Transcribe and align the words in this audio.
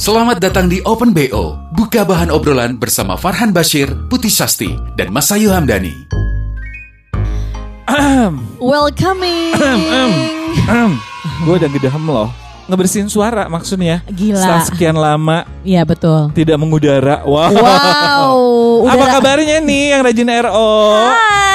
Selamat 0.00 0.40
datang 0.40 0.64
di 0.64 0.80
Open 0.88 1.12
BO. 1.12 1.60
Buka 1.76 2.08
bahan 2.08 2.32
obrolan 2.32 2.80
bersama 2.80 3.20
Farhan 3.20 3.52
Bashir, 3.52 3.92
Putih 4.08 4.32
Sasti, 4.32 4.72
dan 4.96 5.12
Masayu 5.12 5.52
Hamdani. 5.52 5.92
Welcoming. 8.64 9.52
Gue 11.44 11.54
udah 11.60 11.68
gedehem 11.68 12.00
loh. 12.08 12.32
Ngebersihin 12.64 13.12
suara 13.12 13.44
maksudnya. 13.52 14.00
Gila. 14.08 14.40
Setelah 14.40 14.64
sekian 14.64 14.96
lama 14.96 15.44
Iya 15.68 15.84
betul. 15.84 16.32
tidak 16.32 16.56
mengudara. 16.56 17.20
Wow. 17.28 17.60
Wow. 17.60 18.88
Apa 18.88 19.20
kabarnya 19.20 19.60
nih 19.60 19.84
yang 19.92 20.00
rajin 20.00 20.32
RO? 20.48 20.96
Hai, 20.96 21.49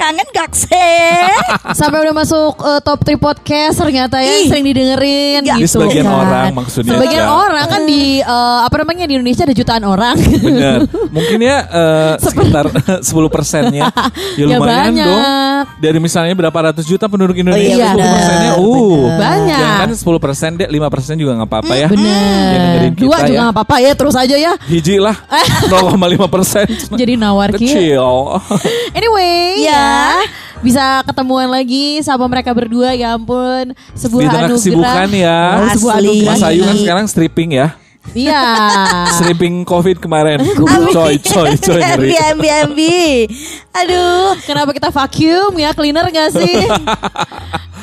kangen 0.00 0.26
gak 0.30 0.50
sih? 0.50 1.20
sampai 1.78 2.00
udah 2.00 2.14
masuk 2.14 2.56
eh, 2.58 2.80
top 2.80 3.00
3 3.02 3.16
podcast 3.16 3.76
ternyata 3.76 4.16
ya 4.18 4.32
Ih. 4.38 4.48
sering 4.48 4.64
didengerin 4.64 5.42
Ya. 5.42 5.54
Di 5.54 5.62
gitu. 5.62 5.76
sebagian 5.78 6.04
kan. 6.04 6.16
orang 6.18 6.46
maksudnya. 6.54 6.90
Sebagian 6.90 7.22
Ya. 7.22 7.28
orang 7.30 7.66
kan 7.66 7.82
di 7.84 8.02
eh, 8.18 8.58
apa 8.60 8.74
namanya 8.78 9.04
di 9.04 9.14
Indonesia 9.14 9.44
ada 9.44 9.52
jutaan 9.52 9.84
orang. 9.84 10.16
Bener. 10.16 10.78
Mungkin 11.16 11.38
ya 11.38 11.56
eh, 11.62 12.12
sekitar 12.18 12.66
10 13.04 13.12
persennya. 13.28 13.92
Ya 14.34 14.40
Ya 14.40 14.44
lumayan 14.50 14.90
banyak. 14.90 15.06
dong. 15.06 15.22
Dari 15.78 15.98
misalnya 15.98 16.34
berapa 16.34 16.58
ratus 16.66 16.84
juta 16.84 17.04
penduduk 17.04 17.36
Indonesia, 17.36 17.76
iya, 17.76 17.92
10 17.92 18.00
persennya, 18.00 18.52
uh. 18.56 19.04
Banyak. 19.12 19.58
Jangan 19.58 19.76
kan 19.82 19.90
10 19.92 20.16
persen 20.18 20.50
deh, 20.56 20.68
5 20.70 20.88
persen 20.88 21.14
juga 21.14 21.32
gak 21.36 21.46
apa-apa 21.46 21.74
ya. 21.74 21.88
Bener. 21.88 22.08
Yang 22.48 22.60
dengerin 22.64 22.92
Dua 22.92 22.96
kita 23.10 23.20
juga 23.20 23.28
ya. 23.28 23.40
nggak 23.42 23.54
apa-apa 23.54 23.76
ya 23.78 23.92
terus 23.92 24.14
aja 24.14 24.36
ya. 24.38 24.52
Hiji 24.62 24.96
lah, 24.96 25.16
0,5 25.66 26.00
persen. 26.26 26.64
Jadi 26.90 27.12
nawar. 27.14 27.48
Kecil. 27.50 28.06
Anyway, 28.92 29.60
Ya. 29.60 29.89
Bisa 30.60 31.00
ketemuan 31.08 31.48
lagi 31.48 32.04
sama 32.04 32.28
mereka 32.28 32.52
berdua 32.52 32.92
ya 32.92 33.16
ampun. 33.16 33.72
Sebuah 33.96 34.20
Di 34.20 34.28
tengah 34.28 34.44
anugerah. 34.44 34.60
kesibukan 34.60 35.08
ya. 35.16 35.38
Oh, 35.56 35.68
sebuah 35.72 35.94
Asli. 35.96 36.04
anugerah. 36.04 36.34
Mas 36.36 36.42
Ayu 36.44 36.60
kan 36.64 36.76
sekarang 36.76 37.04
stripping 37.08 37.50
ya. 37.56 37.68
Iya. 38.10 38.42
Stripping 39.16 39.62
covid 39.62 40.00
kemarin. 40.00 40.40
Coy, 40.96 41.16
coy, 41.20 41.52
coy. 41.56 41.80
Ambi, 41.94 42.16
ambi, 42.16 42.48
ambi. 42.48 43.00
Aduh. 43.70 44.34
Kenapa 44.44 44.72
kita 44.72 44.88
vacuum 44.90 45.52
ya 45.56 45.70
cleaner 45.72 46.08
gak 46.10 46.34
sih? 46.34 46.64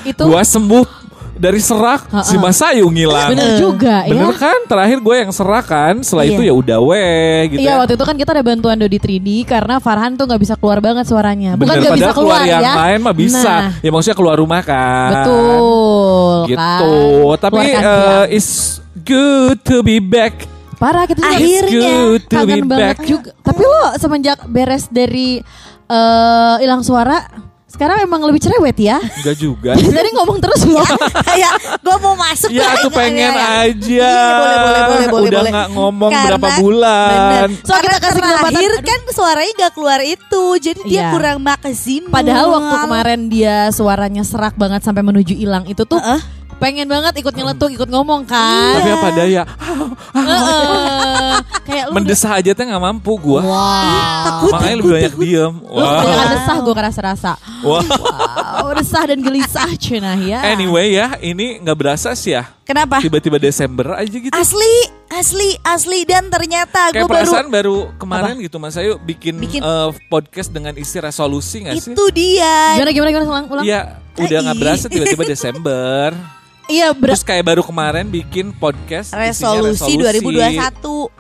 Itu 0.03 0.27
Gua 0.27 0.43
sembuh 0.43 1.06
dari 1.37 1.57
serak, 1.57 2.01
si 2.21 2.35
Mas 2.35 2.57
Ayu 2.59 2.85
ngilang. 2.87 3.29
bener 3.29 3.55
juga 3.55 4.03
Bener 4.03 4.27
ya. 4.27 4.37
kan? 4.37 4.59
Terakhir 4.65 4.97
gue 4.99 5.15
yang 5.17 5.31
serak 5.31 5.65
kan. 5.65 5.95
Setelah 5.99 6.23
Iya. 6.23 6.33
itu 6.33 6.41
ya 6.43 6.53
udah 6.53 6.77
weh 6.79 7.37
gitu 7.47 7.59
Iya 7.59 7.69
ya. 7.69 7.75
waktu 7.77 7.93
itu 7.93 8.03
kan 8.03 8.15
kita 8.15 8.29
ada 8.31 8.43
bantuan 8.43 8.75
Dodi 8.75 8.97
3D 8.97 9.27
karena 9.43 9.77
Farhan 9.77 10.13
tuh 10.13 10.25
nggak 10.25 10.41
bisa 10.41 10.53
keluar 10.53 10.79
banget 10.79 11.05
suaranya. 11.05 11.53
Bukan 11.53 11.69
Bener, 11.69 11.79
nggak 11.79 11.93
bisa 11.93 12.03
padahal 12.03 12.17
keluar, 12.17 12.41
yang 12.43 12.61
ya. 12.61 12.73
lain 12.75 12.99
mah 12.99 13.15
bisa. 13.15 13.53
Nah, 13.63 13.69
Ya 13.77 13.89
maksudnya 13.89 14.15
keluar 14.15 14.35
rumah 14.35 14.61
kan. 14.61 15.09
betul. 15.15 16.37
Gitu. 16.47 16.57
kan. 16.57 17.37
Tapi 17.39 17.61
siang. 17.63 18.25
it's 18.29 18.51
good 18.99 19.57
to 19.61 19.79
be 19.79 19.97
back. 19.97 20.43
parah 20.75 21.05
kita 21.05 21.17
juga 21.19 21.33
Akhirnya. 21.33 21.89
good 21.89 22.21
to 22.23 22.35
kangen 22.35 22.57
be 22.59 22.67
banget 22.67 22.85
back. 22.93 22.97
juga. 23.03 23.29
Tapi 23.39 23.61
lo 23.61 23.81
semenjak 23.95 24.39
beres 24.45 24.85
dari 24.87 25.41
eh, 25.87 26.55
hilang 26.59 26.83
suara, 26.83 27.23
sekarang 27.67 27.99
emang 27.99 28.23
lebih 28.23 28.39
cerewet 28.39 28.73
ya. 28.75 28.97
Enggak 28.97 29.35
juga. 29.35 29.71
Tadi 29.75 30.09
ngomong 30.15 30.39
terus 30.39 30.63
lo. 30.63 30.79
Kayak 31.27 31.53
gue 31.77 31.95
mau 31.99 32.15
masuk 32.15 32.49
Ya 32.49 32.63
lah, 32.63 32.71
aku 32.75 32.89
pengen 32.89 33.27
aja. 33.29 33.75
Iya, 33.77 34.15
boleh, 34.33 34.57
boleh, 34.57 34.81
boleh, 34.81 35.07
boleh, 35.07 35.27
Udah 35.27 35.37
boleh. 35.37 35.51
nggak 35.51 35.69
ngomong 35.71 36.11
Karena- 36.11 36.27
berapa 36.31 36.49
bulan. 36.57 37.11
Bener. 37.11 37.47
So, 37.59 37.71
kita 37.71 37.75
Karena 37.75 37.91
kasih 37.93 38.07
kesempatan- 38.09 38.35
terakhir 38.41 38.71
aduh. 38.71 38.83
kan 38.83 38.99
suaranya 39.09 39.51
gak 39.59 39.73
keluar 39.73 39.99
itu, 40.01 40.43
jadi 40.57 40.81
dia 40.81 40.95
Iya. 40.97 41.09
kurang 41.11 41.37
maksimal. 41.39 42.09
Padahal 42.09 42.45
waktu 42.49 42.75
kemarin 42.79 43.19
dia 43.27 43.55
suaranya 43.69 44.23
serak 44.23 44.55
banget 44.55 44.81
sampai 44.81 45.03
menuju 45.03 45.33
hilang 45.33 45.63
itu 45.65 45.83
tuh 45.83 45.99
Heeh. 45.99 46.19
Pengen 46.57 46.85
banget 46.85 47.13
ikut 47.15 47.31
nyeletuk, 47.31 47.69
ikut 47.71 47.85
ngomong 47.85 48.25
kan. 48.25 48.75
Tapi 48.75 48.89
apa 48.91 49.07
daya? 49.13 49.43
Heeh. 50.11 51.35
Kayak 51.63 51.85
lu 51.87 51.93
Mendesah 51.93 52.31
aja 52.33 52.51
teh 52.51 52.63
nggak 52.63 52.81
mampu 52.81 53.11
gua. 53.15 53.41
Wow. 53.43 54.49
Makanya 54.51 54.75
lebih 54.75 54.91
banyak 54.93 55.13
diem. 55.15 55.53
Lu 55.59 55.77
kebanyakan 55.77 56.27
desah 56.31 56.57
gue 56.57 56.73
kerasa-rasa. 56.73 57.31
Wah. 57.61 57.83
Wow, 58.57 58.73
desah 58.73 59.03
dan 59.05 59.19
gelisah 59.19 59.69
cenah 59.75 60.17
ya. 60.17 60.39
Anyway 60.47 60.91
ya, 60.91 61.15
ini 61.19 61.59
nggak 61.59 61.77
berasa 61.77 62.11
sih 62.13 62.33
ya. 62.33 62.47
Kenapa? 62.63 62.99
Tiba-tiba 62.99 63.37
Desember 63.37 63.95
aja 63.95 64.11
gitu. 64.11 64.33
Asli, 64.33 64.73
asli, 65.07 65.55
asli 65.61 66.03
dan 66.03 66.27
ternyata 66.27 66.91
gue 66.91 66.99
Kayak 66.99 67.07
baru 67.07 67.15
perasaan 67.23 67.47
baru 67.47 67.77
kemarin 67.95 68.35
gitu 68.39 68.57
Mas 68.57 68.75
Ayu 68.75 68.99
bikin, 68.99 69.39
Bikin- 69.39 69.63
eh, 69.63 69.89
podcast 70.07 70.51
dengan 70.51 70.75
isi 70.75 70.97
resolusi 70.97 71.63
gak 71.63 71.79
sih? 71.79 71.95
itu 71.95 72.05
dia. 72.11 72.75
Gimana 72.75 72.91
gimana 72.91 73.09
gimana 73.09 73.25
ulang 73.29 73.45
ulang. 73.49 73.63
Iya, 73.63 73.81
udah 74.15 74.37
nggak 74.41 74.55
Ih. 74.55 74.61
berasa 74.61 74.85
tiba-tiba 74.87 75.23
Desember. 75.31 76.11
Iya 76.67 76.91
ber- 76.91 77.11
Terus 77.11 77.23
kayak 77.23 77.43
baru 77.45 77.61
kemarin 77.61 78.05
bikin 78.05 78.51
podcast 78.51 79.11
isinya 79.11 79.23
Resolusi 79.63 79.91
2021. 79.95 81.11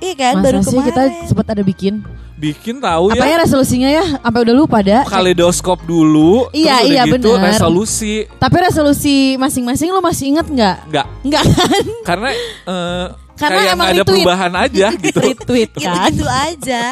Iya 0.00 0.14
kan, 0.14 0.34
Masa 0.34 0.42
baru 0.42 0.58
sih 0.60 0.68
kemarin. 0.70 0.86
kita 0.86 1.02
sempat 1.24 1.46
ada 1.48 1.62
bikin. 1.62 1.94
Bikin 2.34 2.76
tahu 2.76 3.08
Apa 3.08 3.24
ya 3.24 3.30
ya 3.30 3.36
resolusinya 3.40 3.88
ya? 3.90 4.04
Sampai 4.18 4.40
udah 4.42 4.54
lupa 4.54 4.78
dah. 4.80 5.06
kaleidoskop 5.06 5.80
dulu. 5.82 6.50
Iya, 6.50 6.76
terus 6.78 6.90
iya, 6.90 7.02
gitu 7.06 7.30
bener. 7.30 7.46
resolusi. 7.48 8.14
Tapi 8.34 8.56
resolusi 8.58 9.16
masing-masing 9.36 9.88
lo 9.88 10.00
masih 10.00 10.24
inget 10.30 10.46
nggak? 10.46 10.76
Nggak, 10.88 11.06
Nggak 11.22 11.42
kan? 11.46 11.82
karena 12.04 12.28
eh, 12.66 13.06
Karena 13.34 13.58
kayak 13.60 13.72
emang 13.72 13.86
ada 13.86 13.96
retweet. 13.96 14.08
perubahan 14.20 14.52
aja 14.56 14.86
gitu. 15.04 15.20
Retweet 15.20 15.70
kan? 15.74 15.80
Gitu-gitu 16.10 16.26
aja. 16.26 16.82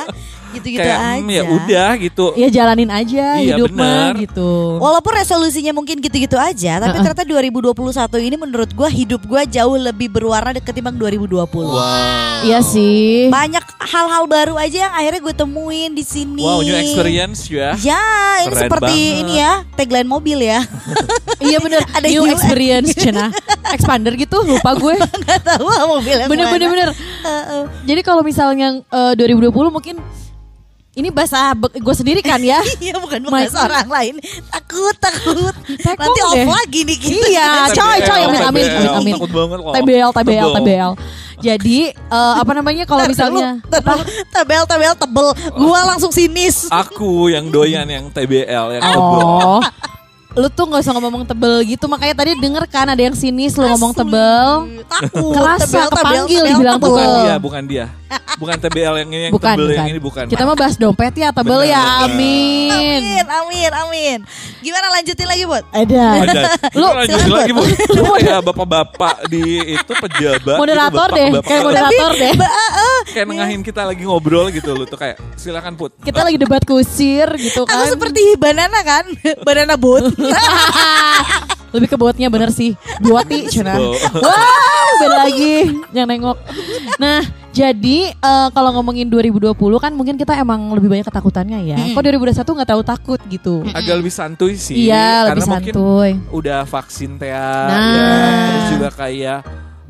Gitu-gitu 0.53 0.79
kayak 0.79 0.99
aja. 0.99 1.19
hmm, 1.19 1.29
ya 1.29 1.43
udah 1.45 1.91
gitu. 1.97 2.25
Ya 2.35 2.49
jalanin 2.49 2.89
aja 2.89 3.25
Iya, 3.37 3.57
hidup 3.57 3.73
mah 3.73 4.13
gitu. 4.15 4.77
Walaupun 4.77 5.13
resolusinya 5.15 5.73
mungkin 5.73 5.99
gitu-gitu 5.99 6.37
aja, 6.37 6.79
tapi 6.79 6.93
Uh-uh. 6.93 7.05
ternyata 7.05 7.25
2021 7.25 7.73
ini 8.23 8.37
menurut 8.37 8.71
gua 8.71 8.87
hidup 8.87 9.25
gua 9.25 9.43
jauh 9.45 9.75
lebih 9.75 10.09
berwarna 10.09 10.53
ketimbang 10.55 10.95
2020. 10.95 11.43
Iya 12.43 12.59
sih. 12.61 13.27
Banyak 13.29 13.65
hal-hal 13.81 14.25
baru 14.27 14.55
aja 14.55 14.89
yang 14.89 14.93
akhirnya 14.93 15.21
gue 15.21 15.35
temuin 15.37 15.91
di 15.91 16.03
sini. 16.03 16.43
Wow, 16.43 16.61
new 16.61 16.75
experience 16.75 17.47
ya. 17.47 17.75
Ya, 17.77 18.03
ini 18.43 18.51
Keren 18.51 18.63
seperti 18.63 18.93
banget. 18.99 19.21
ini 19.21 19.35
ya, 19.37 19.53
tagline 19.73 20.07
mobil 20.07 20.39
ya. 20.41 20.61
Iya 21.43 21.59
bener 21.59 21.83
Ada 21.99 22.07
New 22.07 22.23
yang- 22.23 22.39
experience 22.39 22.95
cenah 22.95 23.35
Expander 23.75 24.15
gitu 24.15 24.47
lupa 24.47 24.79
gue 24.79 24.95
Gak 25.27 25.43
tahu 25.43 25.67
ah, 25.67 25.91
mobil 25.91 26.15
yang 26.15 26.31
Bener 26.31 26.47
bener 26.47 26.69
bener 26.71 26.89
Heeh. 26.95 27.63
Jadi 27.83 28.01
kalau 28.07 28.23
misalnya 28.23 28.79
eh, 28.79 29.13
2020 29.19 29.51
mungkin 29.51 29.99
Ini 30.93 31.09
bahasa 31.09 31.57
gue 31.57 31.95
sendiri 31.97 32.21
kan 32.21 32.37
ya 32.37 32.61
Iya 32.85 33.01
bukan 33.01 33.25
bukan 33.25 33.49
orang 33.49 33.89
lain. 33.89 34.15
Takut 34.53 34.93
takut. 35.01 35.55
Tekong 35.81 36.05
Nanti 36.05 36.21
off 36.21 36.37
deh. 36.37 36.45
lagi 36.45 36.81
nih 36.85 36.99
kita. 37.01 37.27
Iya 37.33 37.49
coy 37.81 37.99
coy 38.05 38.21
amin 38.29 38.43
amin 38.45 38.65
amin 39.01 39.15
Takut 39.17 39.33
banget 39.33 39.59
loh. 39.65 39.73
TBL 39.73 40.11
TBL 40.13 40.49
Tebel. 40.53 40.61
TBL 40.61 40.93
Jadi 41.43 41.79
eh, 41.97 42.35
apa 42.37 42.53
namanya 42.53 42.85
kalau 42.85 43.09
misalnya 43.09 43.57
tabel 44.37 44.63
tabel 44.69 44.93
tebel. 44.93 45.27
Gua 45.57 45.81
langsung 45.89 46.13
sinis. 46.13 46.69
Aku 46.69 47.33
yang 47.33 47.49
doyan 47.49 47.89
yang 47.89 48.13
TBL 48.13 48.77
yang 48.77 48.83
tebel. 48.85 49.27
Oh 49.33 49.65
Lu 50.33 50.49
tuh 50.49 50.65
gak 50.69 50.81
usah 50.81 50.93
ngomong 50.97 51.25
tebel 51.29 51.61
gitu 51.67 51.85
Makanya 51.87 52.15
tadi 52.17 52.33
denger 52.41 52.65
kan 52.71 52.87
ada 52.89 53.03
yang 53.03 53.13
sinis 53.13 53.57
Lu 53.57 53.69
ngomong 53.69 53.93
tebel 53.93 54.49
Takut. 54.89 55.33
Kerasa, 55.35 55.89
kepanggil 55.89 56.43
dibilang 56.53 56.77
tebel. 56.77 56.93
Bukan 56.93 57.03
tebel. 57.03 57.25
dia, 57.25 57.35
bukan 57.39 57.63
dia. 57.65 57.87
Bukan 58.37 58.57
TBL 58.61 58.95
yang 59.05 59.11
ini 59.13 59.23
yang 59.29 59.33
Bukan, 59.33 59.55
tebel 59.57 59.69
yang 59.73 59.77
bukan. 59.81 59.93
ini 59.93 60.01
bukan. 60.01 60.25
Kita 60.29 60.43
mah 60.45 60.57
bahas 60.57 60.75
dompet 60.77 61.15
ya 61.17 61.29
tebel 61.33 61.61
Bener, 61.65 61.73
ya. 61.73 61.83
Amin 62.05 62.71
Amin, 62.73 63.25
amin, 63.25 63.71
amin. 63.73 64.19
Gimana 64.61 64.87
lanjutin 64.93 65.27
lagi, 65.29 65.45
Bud? 65.49 65.65
Ada 65.73 66.05
Ada. 66.29 66.43
Lu 66.81 66.87
lanjutin 66.93 67.25
silakan, 67.25 67.41
lagi, 67.41 67.53
Bu. 67.53 67.63
Bud. 67.65 67.71
Lu 67.97 68.03
kayak 68.21 68.41
bapak-bapak 68.45 69.17
di 69.33 69.43
itu 69.81 69.93
pejabat. 69.97 70.57
Moderator 70.61 71.09
gitu, 71.09 71.19
deh. 71.19 71.31
Kayak 71.41 71.63
moderator 71.65 72.11
deh 72.13 72.33
eh, 72.37 72.92
Kayak 73.05 73.27
nengahin 73.27 73.61
kita 73.61 73.83
lagi 73.83 74.03
ngobrol 74.03 74.49
gitu 74.49 74.73
lu 74.73 74.85
tuh 74.85 74.97
kayak 74.97 75.19
silakan 75.35 75.75
put. 75.75 75.91
Kita 75.99 76.23
lagi 76.23 76.39
debat 76.39 76.63
kusir 76.63 77.27
gitu 77.35 77.67
kan 77.67 77.83
Aku 77.83 77.99
seperti 77.99 78.39
banana 78.39 78.79
kan? 78.83 79.05
banana 79.49 79.75
boat. 79.75 80.15
Lebih 81.73 81.89
ke 81.89 81.97
botnya 81.97 82.29
bener 82.29 82.53
sih 82.53 82.77
Buati 83.01 83.49
cina. 83.49 83.81
Wah 83.81 84.89
beda 85.01 85.25
lagi 85.25 85.73
Yang 85.91 86.07
nengok 86.07 86.37
Nah 87.01 87.25
jadi 87.49 88.13
eh, 88.13 88.49
kalau 88.53 88.77
ngomongin 88.77 89.09
2020 89.09 89.57
kan 89.77 89.93
mungkin 89.93 90.17
kita 90.17 90.37
emang 90.37 90.73
lebih 90.73 90.89
banyak 90.89 91.05
ketakutannya 91.05 91.65
ya 91.65 91.81
Kok 91.93 92.01
2021 92.01 92.45
gak 92.61 92.69
tahu 92.69 92.83
takut 92.85 93.21
gitu 93.25 93.65
Agak 93.73 94.01
lebih 94.01 94.13
santuy 94.13 94.53
sih. 94.57 94.85
Iya 94.85 95.33
lebih 95.33 95.45
karena 95.45 95.45
mungkin 95.49 95.73
santuy 95.73 96.11
udah 96.29 96.61
vaksin 96.65 97.17
teh 97.17 97.33
Nah. 97.33 97.73
ya. 97.73 98.21
Terus 98.45 98.65
juga 98.71 98.89
kayak 98.93 99.39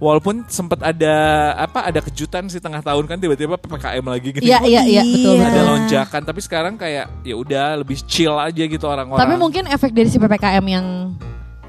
Walaupun 0.02 0.42
sempat 0.50 0.82
ada 0.82 1.14
apa 1.54 1.86
ada 1.86 2.02
kejutan 2.02 2.50
sih 2.50 2.58
tengah 2.58 2.82
tahun 2.82 3.06
kan 3.06 3.22
tiba-tiba 3.22 3.54
PPKM 3.54 4.02
lagi 4.02 4.28
gitu. 4.34 4.42
Iya 4.42 4.58
iya 4.66 4.82
iya 4.82 5.02
betul. 5.06 5.38
Ada 5.38 5.46
betul. 5.46 5.62
lonjakan 5.70 6.22
tapi 6.26 6.40
sekarang 6.42 6.74
kayak 6.74 7.06
ya 7.22 7.34
udah 7.38 7.78
lebih 7.78 8.02
chill 8.10 8.34
aja 8.34 8.66
gitu 8.66 8.82
orang-orang. 8.82 9.22
Tapi 9.22 9.34
mungkin 9.38 9.70
efek 9.70 9.94
dari 9.94 10.10
si 10.10 10.18
PPKM 10.18 10.64
yang 10.66 11.14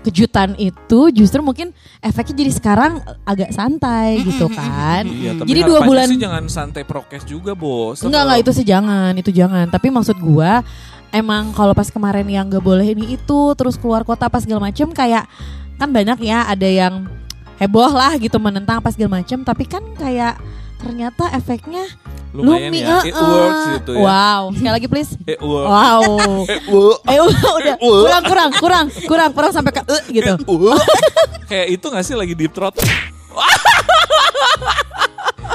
kejutan 0.02 0.58
itu 0.58 1.14
justru 1.16 1.46
mungkin 1.46 1.72
efeknya 2.02 2.44
jadi 2.44 2.52
sekarang 2.58 3.06
agak 3.24 3.54
santai 3.54 4.20
gitu 4.26 4.50
kan. 4.52 5.06
Iya, 5.06 5.38
tapi 5.38 5.48
Jadi 5.54 5.62
dua 5.64 5.80
bulan 5.86 6.06
sih 6.10 6.20
jangan 6.20 6.44
santai 6.50 6.84
prokes 6.84 7.24
juga, 7.30 7.54
Bos. 7.54 8.02
Enggak 8.02 8.22
enggak 8.28 8.40
itu 8.44 8.52
sih 8.52 8.66
jangan, 8.66 9.14
itu 9.16 9.32
jangan. 9.32 9.70
Tapi 9.72 9.88
maksud 9.94 10.18
gua 10.20 10.66
emang 11.14 11.54
kalau 11.54 11.72
pas 11.78 11.88
kemarin 11.88 12.26
yang 12.26 12.50
gak 12.50 12.66
boleh 12.66 12.98
ini 12.98 13.14
itu 13.14 13.40
terus 13.54 13.78
keluar 13.78 14.02
kota 14.02 14.26
pas 14.28 14.42
segala 14.42 14.68
macem 14.68 14.90
kayak 14.90 15.30
kan 15.78 15.90
banyak 15.94 16.26
ya 16.26 16.50
ada 16.50 16.66
yang 16.66 17.06
heboh 17.62 17.92
lah 17.92 18.16
gitu 18.18 18.38
menentang 18.42 18.82
pas 18.82 18.94
segala 18.94 19.22
macem 19.22 19.42
tapi 19.46 19.66
kan 19.70 19.84
kayak 19.98 20.38
ternyata 20.84 21.32
efeknya 21.32 21.88
lumayan 22.34 22.74
lumi, 22.74 22.82
ya. 22.82 23.00
It 23.06 23.14
eh, 23.14 23.22
works 23.22 23.62
eh. 23.62 23.74
gitu 23.78 23.92
ya. 23.94 24.02
Wow, 24.04 24.42
sekali 24.58 24.74
lagi 24.74 24.88
please. 24.90 25.12
It 25.34 25.40
works. 25.40 25.70
Wow. 25.70 26.02
It 26.58 26.66
works. 26.68 27.02
Eh 27.14 27.20
udah 27.22 27.76
kurang 27.80 28.24
kurang 28.26 28.52
kurang 28.58 28.86
kurang 29.06 29.30
kurang 29.38 29.52
sampai 29.54 29.72
ke 29.72 29.82
eh, 29.86 30.04
gitu. 30.10 30.34
Kayak 31.46 31.68
itu 31.78 31.86
gak 31.94 32.04
sih 32.04 32.16
lagi 32.18 32.34
deep 32.34 32.52
throat? 32.52 32.74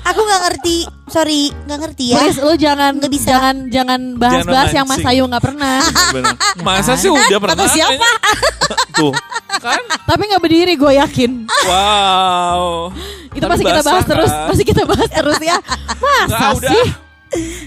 Aku 0.08 0.20
nggak 0.20 0.40
ngerti. 0.42 0.76
Sorry, 1.08 1.52
nggak 1.64 1.78
ngerti 1.80 2.04
ya. 2.12 2.16
Please 2.18 2.38
lu 2.38 2.52
jangan 2.54 2.92
Nggak 2.96 3.12
bisa. 3.12 3.28
jangan 3.30 3.54
jangan 3.68 4.00
bahas-bahas 4.16 4.70
yang 4.72 4.86
Mas. 4.86 5.04
Ayu 5.04 5.24
nggak 5.24 5.44
pernah. 5.44 5.78
Masa 6.66 6.96
sih 6.96 7.08
udah 7.08 7.38
pernah? 7.38 7.56
Kata 7.56 7.66
siapa? 7.68 8.08
Tuh, 8.92 9.12
kan? 9.58 9.80
Tapi 10.04 10.22
nggak 10.26 10.42
berdiri 10.42 10.74
gue 10.74 10.92
yakin. 10.96 11.30
Wow. 11.64 12.92
Itu 13.30 13.40
Tapi 13.40 13.52
masih 13.52 13.64
kita 13.64 13.82
bahas 13.82 14.04
terus, 14.04 14.30
kan? 14.30 14.46
masih 14.48 14.64
kita 14.64 14.82
bahas 14.84 15.08
terus 15.08 15.38
ya. 15.38 15.56
Masa 15.60 16.26
Nggak, 16.26 16.50
udah. 16.56 16.70
sih? 16.72 16.86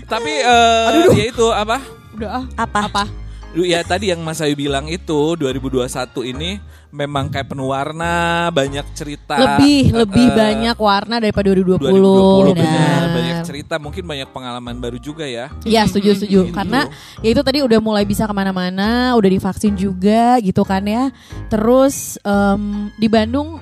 Tapi 0.03 0.31
eh 0.41 0.87
ya 1.13 1.25
itu 1.29 1.45
apa? 1.47 1.77
Udah 2.11 2.29
ah. 2.33 2.43
Apa? 2.57 2.79
Apa? 2.89 3.03
Lu 3.51 3.63
ya 3.63 3.83
tadi 3.83 4.07
yang 4.07 4.23
Mas 4.23 4.39
Ayu 4.39 4.55
bilang 4.55 4.87
itu 4.87 5.35
2021 5.35 5.83
ini 6.23 6.55
memang 6.87 7.27
kayak 7.27 7.51
penuh 7.51 7.67
warna, 7.67 8.47
banyak 8.49 8.83
cerita. 8.91 9.35
Lebih 9.35 9.91
Eh, 9.91 9.95
lebih 9.97 10.27
banyak 10.31 10.77
warna 10.77 11.19
daripada 11.19 11.51
2020. 11.51 11.83
2020 11.83 12.55
benar. 12.55 12.63
Benar. 12.63 13.01
Banyak 13.11 13.37
cerita, 13.43 13.75
mungkin 13.75 14.03
banyak 14.05 14.29
pengalaman 14.29 14.75
baru 14.77 14.95
juga 14.97 15.27
ya. 15.27 15.51
Iya 15.63 15.83
setuju 15.83 16.15
setuju 16.15 16.39
Gitu. 16.47 16.55
karena 16.55 16.87
ya 17.19 17.29
itu 17.29 17.41
tadi 17.41 17.59
udah 17.59 17.79
mulai 17.79 18.03
bisa 18.03 18.23
ke 18.23 18.31
mana-mana 18.31 19.15
udah 19.15 19.29
divaksin 19.29 19.75
juga 19.75 20.39
gitu 20.39 20.63
kan 20.63 20.83
ya 20.83 21.11
terus 21.47 22.15
em, 22.21 22.87
di 22.95 23.07
Bandung 23.07 23.59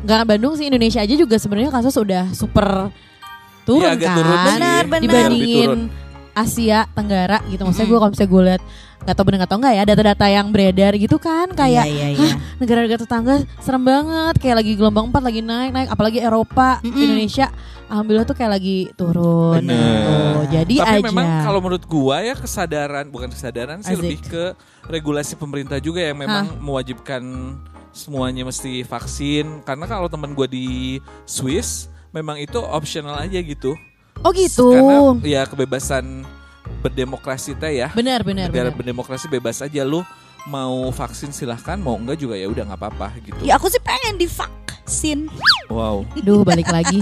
nggak 0.00 0.22
Bandung 0.24 0.54
sih 0.54 0.66
Indonesia 0.66 0.98
aja 0.98 1.14
juga 1.14 1.34
sebenarnya 1.34 1.70
kasus 1.70 1.94
udah 1.94 2.30
super 2.30 2.90
turun 3.62 3.86
agak 3.88 4.06
kan 4.06 4.16
turun. 4.16 4.38
Benar, 4.38 4.82
benar. 4.86 5.00
dibandingin. 5.02 5.70
Asia 6.32 6.88
Tenggara 6.88 7.44
gitu 7.46 7.60
maksudnya 7.60 7.86
gue 7.86 7.98
kalau 7.98 8.10
misalnya 8.10 8.30
gue 8.30 8.42
lihat 8.48 8.62
nggak 9.02 9.14
tahu 9.14 9.24
benar 9.26 9.38
nggak 9.42 9.50
tahu 9.50 9.60
nggak 9.60 9.74
ya 9.74 9.82
data-data 9.82 10.26
yang 10.30 10.46
beredar 10.54 10.92
gitu 10.94 11.16
kan 11.18 11.50
kayak 11.50 11.84
Iya, 11.84 11.90
iya, 11.90 12.08
iya. 12.14 12.18
"Hah, 12.22 12.32
negara-negara 12.62 13.00
tetangga 13.02 13.34
serem 13.58 13.82
banget 13.82 14.34
kayak 14.38 14.56
lagi 14.62 14.72
gelombang 14.78 15.10
4 15.10 15.18
lagi 15.18 15.40
naik 15.42 15.70
naik 15.74 15.88
apalagi 15.90 16.18
Eropa 16.22 16.78
Mm-mm. 16.80 16.94
Indonesia 16.94 17.50
alhamdulillah 17.90 18.24
tuh 18.24 18.36
kayak 18.38 18.52
lagi 18.56 18.78
turun 18.94 19.58
Bener. 19.58 19.74
gitu. 19.74 20.14
jadi 20.54 20.74
Tapi 20.80 20.90
aja 20.96 21.04
memang 21.04 21.26
kalau 21.42 21.60
menurut 21.60 21.84
gua 21.84 22.22
ya 22.22 22.34
kesadaran 22.34 23.10
bukan 23.10 23.28
kesadaran 23.28 23.82
sih 23.82 23.92
Asik. 23.92 24.00
lebih 24.00 24.18
ke 24.22 24.44
regulasi 24.86 25.34
pemerintah 25.34 25.82
juga 25.82 25.98
yang 26.00 26.16
memang 26.16 26.62
mewajibkan 26.62 27.22
semuanya 27.90 28.46
mesti 28.46 28.80
vaksin 28.82 29.60
karena 29.62 29.84
kalau 29.84 30.06
teman 30.06 30.32
gua 30.32 30.46
di 30.46 30.96
Swiss 31.26 31.90
memang 32.08 32.38
itu 32.38 32.56
optional 32.56 33.18
aja 33.18 33.36
gitu. 33.36 33.74
oh 34.20 34.30
gitu 34.30 34.68
Karena 34.70 34.96
ya 35.20 35.42
kebebasan 35.44 36.22
berdemokrasi 36.82 37.54
teh 37.54 37.72
ya. 37.76 37.88
benar 37.90 38.20
benar 38.20 38.46
Negara 38.46 38.68
benar 38.68 38.76
berdemokrasi 38.76 39.26
bebas 39.26 39.58
aja 39.58 39.82
lu 39.82 40.02
mau 40.42 40.90
vaksin 40.90 41.30
silahkan 41.30 41.78
mau 41.78 41.94
enggak 41.94 42.18
juga 42.18 42.34
ya 42.34 42.46
udah 42.46 42.66
nggak 42.66 42.80
apa-apa 42.80 43.08
gitu. 43.20 43.38
Ya 43.40 43.54
aku 43.54 43.66
sih 43.66 43.78
pengen 43.78 44.18
divaksin. 44.18 45.30
Wow. 45.68 46.02
Duh 46.18 46.42
balik 46.42 46.66
lagi 46.68 46.98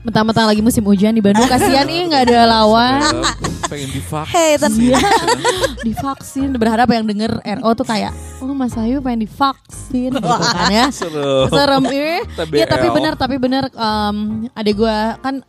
Mentang-mentang 0.00 0.46
lagi 0.46 0.62
musim 0.62 0.80
hujan 0.80 1.10
di 1.10 1.18
Bandung 1.18 1.44
Kasihan 1.44 1.84
ih 1.84 2.06
nggak 2.06 2.30
ada 2.30 2.46
lawan 2.48 3.02
Ya, 3.02 3.34
pengen 3.66 3.90
divaksin. 3.90 4.56
Ten- 4.56 4.78
Iya. 4.78 4.98
Divaksin 5.84 6.48
Berharap 6.54 6.86
yang 6.88 7.04
denger 7.04 7.42
RO 7.58 7.70
tuh 7.74 7.82
kayak 7.82 8.14
Oh 8.38 8.54
Mas 8.54 8.72
Ayu 8.74 9.02
pengen 9.02 9.26
divaksin 9.26 10.14
gitu 10.14 10.22
kan 10.22 10.70
ya. 10.70 10.86
Serem 10.94 11.84
ih 11.90 12.22
TBL. 12.30 12.54
Ya 12.54 12.66
tapi 12.70 12.86
benar 12.88 13.12
Tapi 13.18 13.36
benar 13.36 13.64
em, 13.68 14.16
Adek 14.54 14.74
gue 14.78 14.96
kan 15.18 15.42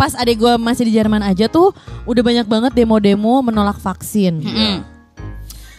Pas 0.00 0.12
adek 0.14 0.36
gue 0.38 0.52
masih 0.56 0.88
di 0.88 0.92
Jerman 0.92 1.20
aja 1.20 1.44
tuh 1.46 1.76
Udah 2.02 2.24
banyak 2.24 2.48
banget 2.48 2.72
demo-demo 2.72 3.44
menolak 3.44 3.76
vaksin. 3.76 4.40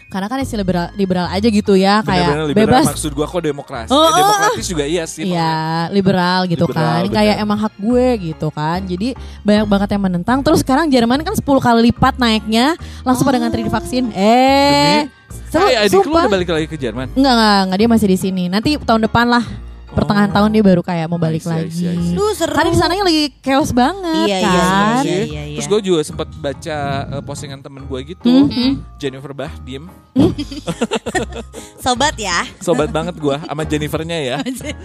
Karena 0.06 0.28
kan 0.28 0.38
isi 0.38 0.54
liberal, 0.54 0.92
liberal 0.94 1.24
aja 1.26 1.48
gitu 1.48 1.72
ya 1.72 2.04
Kayak 2.04 2.28
Bener-bener 2.28 2.48
liberal, 2.52 2.68
bebas. 2.78 2.86
maksud 2.92 3.12
gua 3.12 3.24
kok 3.26 3.40
demokrasi. 3.40 3.90
Oh, 3.90 3.96
Eh, 3.96 4.04
oh, 4.04 4.12
demokratis 4.14 4.66
juga 4.68 4.84
iya 4.84 5.04
sih. 5.08 5.24
Iya 5.26 5.88
liberal 5.88 6.40
gitu 6.46 6.68
Liberal, 6.68 6.84
kan. 6.84 7.02
benar. 7.02 7.16
Kayak 7.16 7.36
emang 7.40 7.58
hak 7.58 7.74
gue 7.80 8.08
gitu 8.22 8.48
kan. 8.52 8.80
Jadi 8.84 9.08
banyak 9.42 9.66
banget 9.66 9.90
yang 9.90 10.04
menentang. 10.04 10.44
Terus 10.44 10.60
sekarang 10.60 10.92
Jerman 10.92 11.24
kan 11.24 11.32
10 11.32 11.42
kali 11.42 11.80
lipat 11.90 12.20
naiknya. 12.20 12.76
Langsung 13.02 13.24
pada 13.24 13.40
ngantri 13.40 13.64
divaksin 13.64 14.12
Eh 14.12 15.08
seru, 15.48 15.64
Hai, 15.64 15.80
adik 15.82 16.04
lu 16.04 16.12
udah 16.12 16.28
balik 16.28 16.52
lagi 16.52 16.68
ke 16.68 16.76
Jerman. 16.76 17.08
Enggak, 17.16 17.32
enggak, 17.34 17.60
enggak. 17.64 17.78
Dia 17.80 17.90
masih 17.90 18.08
di 18.08 18.18
sini. 18.20 18.44
Nanti 18.46 18.70
tahun 18.78 19.08
depan 19.08 19.32
lah. 19.32 19.44
Pertengahan 19.92 20.30
Oh. 20.30 20.36
tahun 20.38 20.50
dia 20.52 20.64
baru 20.64 20.82
kayak 20.82 21.06
mau 21.06 21.18
balik 21.18 21.44
lagi. 21.44 21.68
see, 21.70 21.86
I 21.86 21.96
see. 21.96 22.16
Duh 22.16 22.32
seru. 22.32 22.56
Karena 22.56 22.70
di 22.72 22.80
sananya 22.80 23.04
lagi 23.04 23.24
chaos 23.40 23.72
banget 23.72 24.24
Iya, 24.24 24.38
iya, 24.38 24.48
kan. 24.48 24.56
iya, 24.56 25.04
sih. 25.04 25.12
iya, 25.28 25.44
iya. 25.46 25.58
Terus 25.60 25.68
gue 25.68 25.80
juga 25.84 26.00
sempat 26.02 26.28
baca 26.32 26.78
eh, 27.10 27.22
postingan 27.22 27.60
temen 27.60 27.84
gue 27.84 28.00
gitu. 28.08 28.24
Mhm. 28.24 28.70
Jennifer 28.96 29.32
Bahdim. 29.32 29.92
Sobat 31.84 32.16
ya. 32.16 32.46
Sobat 32.60 32.90
banget 32.90 33.18
gue 33.18 33.36
sama 33.36 33.64
Jennifernya 33.64 34.18
ya. 34.18 34.38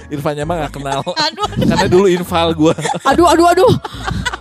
Irfannya 0.08 0.42
mah 0.42 0.66
gak 0.66 0.72
kenal. 0.74 1.00
Aduh. 1.26 1.48
Karena 1.54 1.86
dulu 1.86 2.06
inval 2.08 2.48
gue. 2.52 2.74
Aduh, 3.10 3.26
aduh, 3.28 3.46
aduh. 3.46 3.72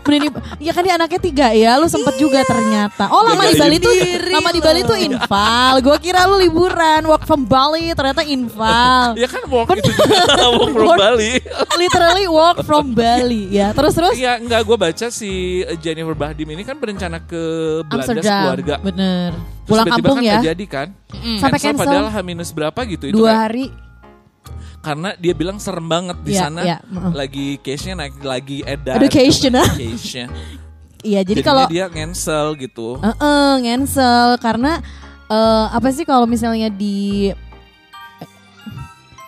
Bener 0.05 0.29
Iya 0.61 0.69
kan 0.69 0.85
dia 0.85 0.93
anaknya 0.95 1.17
tiga 1.19 1.47
ya. 1.49 1.77
Lu 1.77 1.85
sempet 1.85 2.13
juga 2.15 2.45
ternyata. 2.45 3.09
Oh 3.09 3.21
lama 3.21 3.41
di 3.43 3.57
Bali 3.57 3.77
tuh, 3.77 3.89
lama 4.29 4.49
di 4.49 4.61
Bali 4.61 4.81
tuh 4.81 4.97
infal. 4.97 5.81
Gue 5.81 5.97
kira 5.97 6.25
lu 6.25 6.37
liburan, 6.37 7.01
work 7.05 7.25
from 7.25 7.41
Bali. 7.43 7.89
Ternyata 7.91 8.21
infal. 8.21 9.17
ya 9.17 9.25
kan 9.25 9.41
walk 9.49 9.73
itu 9.73 9.89
juga. 9.89 10.21
Walk 10.55 10.69
from 10.71 10.87
Work- 10.87 11.01
Bali. 11.01 11.31
Literally 11.75 12.25
work 12.25 12.57
from 12.61 12.85
Bali 12.91 13.43
ya. 13.51 13.71
Terus 13.71 13.93
terus. 13.93 14.15
Iya 14.15 14.37
enggak 14.37 14.61
gue 14.61 14.77
baca 14.77 15.05
si 15.09 15.31
Jennifer 15.77 16.13
Bahdim 16.13 16.47
ini 16.49 16.61
kan 16.61 16.75
berencana 16.75 17.19
ke 17.19 17.41
Belanda 17.83 17.95
Amsterdam, 18.01 18.23
sekeluarga. 18.25 18.75
bener. 18.79 19.29
Terus 19.35 19.65
Pulang 19.65 19.85
tiba-tiba 19.85 20.01
kampung 20.03 20.17
kan 20.17 20.23
ya. 20.23 20.33
nggak 20.33 20.47
jadi 20.47 20.65
kan. 20.65 20.87
Sampai 21.37 21.59
cancel. 21.59 21.81
Padahal 21.81 22.07
H 22.07 22.17
minus 22.21 22.49
berapa 22.49 22.79
gitu. 22.85 23.05
Itu 23.07 23.17
Dua 23.17 23.27
kayak- 23.27 23.43
hari. 23.43 23.65
karena 24.79 25.09
dia 25.15 25.33
bilang 25.33 25.57
serem 25.57 25.81
banget 25.83 26.13
di 26.21 26.31
Iya, 26.31 26.41
sana. 26.45 26.61
mm. 26.79 27.11
Lagi 27.11 27.57
case-nya 27.57 27.97
naik 27.97 28.21
lagi 28.21 28.61
edar. 28.61 29.01
Education, 29.01 29.53
ah. 29.55 29.65
Case-nya. 29.67 30.29
Iya 31.01 31.21
jadi 31.21 31.41
kalau 31.41 31.65
dia 31.65 31.85
cancel 31.85 32.53
gitu. 32.55 32.97
Heeh, 32.97 33.51
ngensel 33.61 34.41
karena 34.41 34.81
eh, 35.25 35.65
apa 35.69 35.89
sih 35.89 36.01
kalau 36.01 36.25
misalnya 36.25 36.65
di 36.67 37.29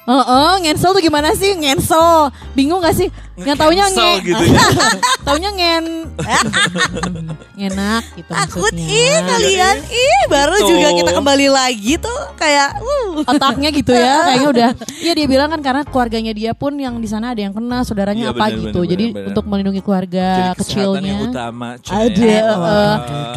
Heeh, 0.07 0.51
ngensel 0.61 0.89
tuh 0.89 1.01
gimana 1.01 1.31
sih? 1.33 1.51
Ngensel. 1.53 2.31
Bingung 2.53 2.79
gak 2.79 2.95
sih? 2.95 3.11
Yang 3.37 3.57
taunya 3.59 3.85
nge 3.85 4.11
gitu 4.23 4.43
ya. 4.47 4.61
taunya 5.27 5.49
ngen 5.51 5.85
ngenak 7.53 8.03
gitu 8.15 8.29
Takut 8.29 8.73
maksudnya. 8.73 8.89
ih 8.89 9.17
kalian 9.19 9.77
ih 9.85 10.19
baru 10.25 10.55
Gitu. 10.57 10.69
juga 10.71 10.87
kita 10.91 11.11
kembali 11.13 11.47
lagi 11.47 11.93
tuh 11.97 12.17
kayak 12.33 12.69
uh. 12.77 13.21
Otaknya 13.23 13.69
gitu 13.69 13.91
ya, 13.91 14.15
kayaknya 14.25 14.47
udah. 14.47 14.69
Iya 14.99 15.13
dia 15.13 15.27
bilang 15.27 15.49
kan 15.49 15.61
karena 15.61 15.81
keluarganya 15.83 16.31
dia 16.31 16.51
pun 16.51 16.73
yang 16.75 16.97
di 16.97 17.05
sana 17.05 17.29
ada 17.29 17.39
yang 17.39 17.51
kena, 17.51 17.81
saudaranya 17.83 18.23
Iya, 18.23 18.33
apa 18.33 18.45
benar, 18.47 18.57
gitu. 18.59 18.79
benar, 18.79 18.91
Jadi 18.93 19.05
benar. 19.07 19.27
untuk 19.27 19.43
melindungi 19.45 19.81
keluarga 19.81 20.27
Jadi 20.27 20.57
kecilnya 20.57 21.01
yang 21.07 21.21
utama. 21.27 21.69
cuy. 21.77 21.93
ada 21.93 22.25
eh, 22.25 22.45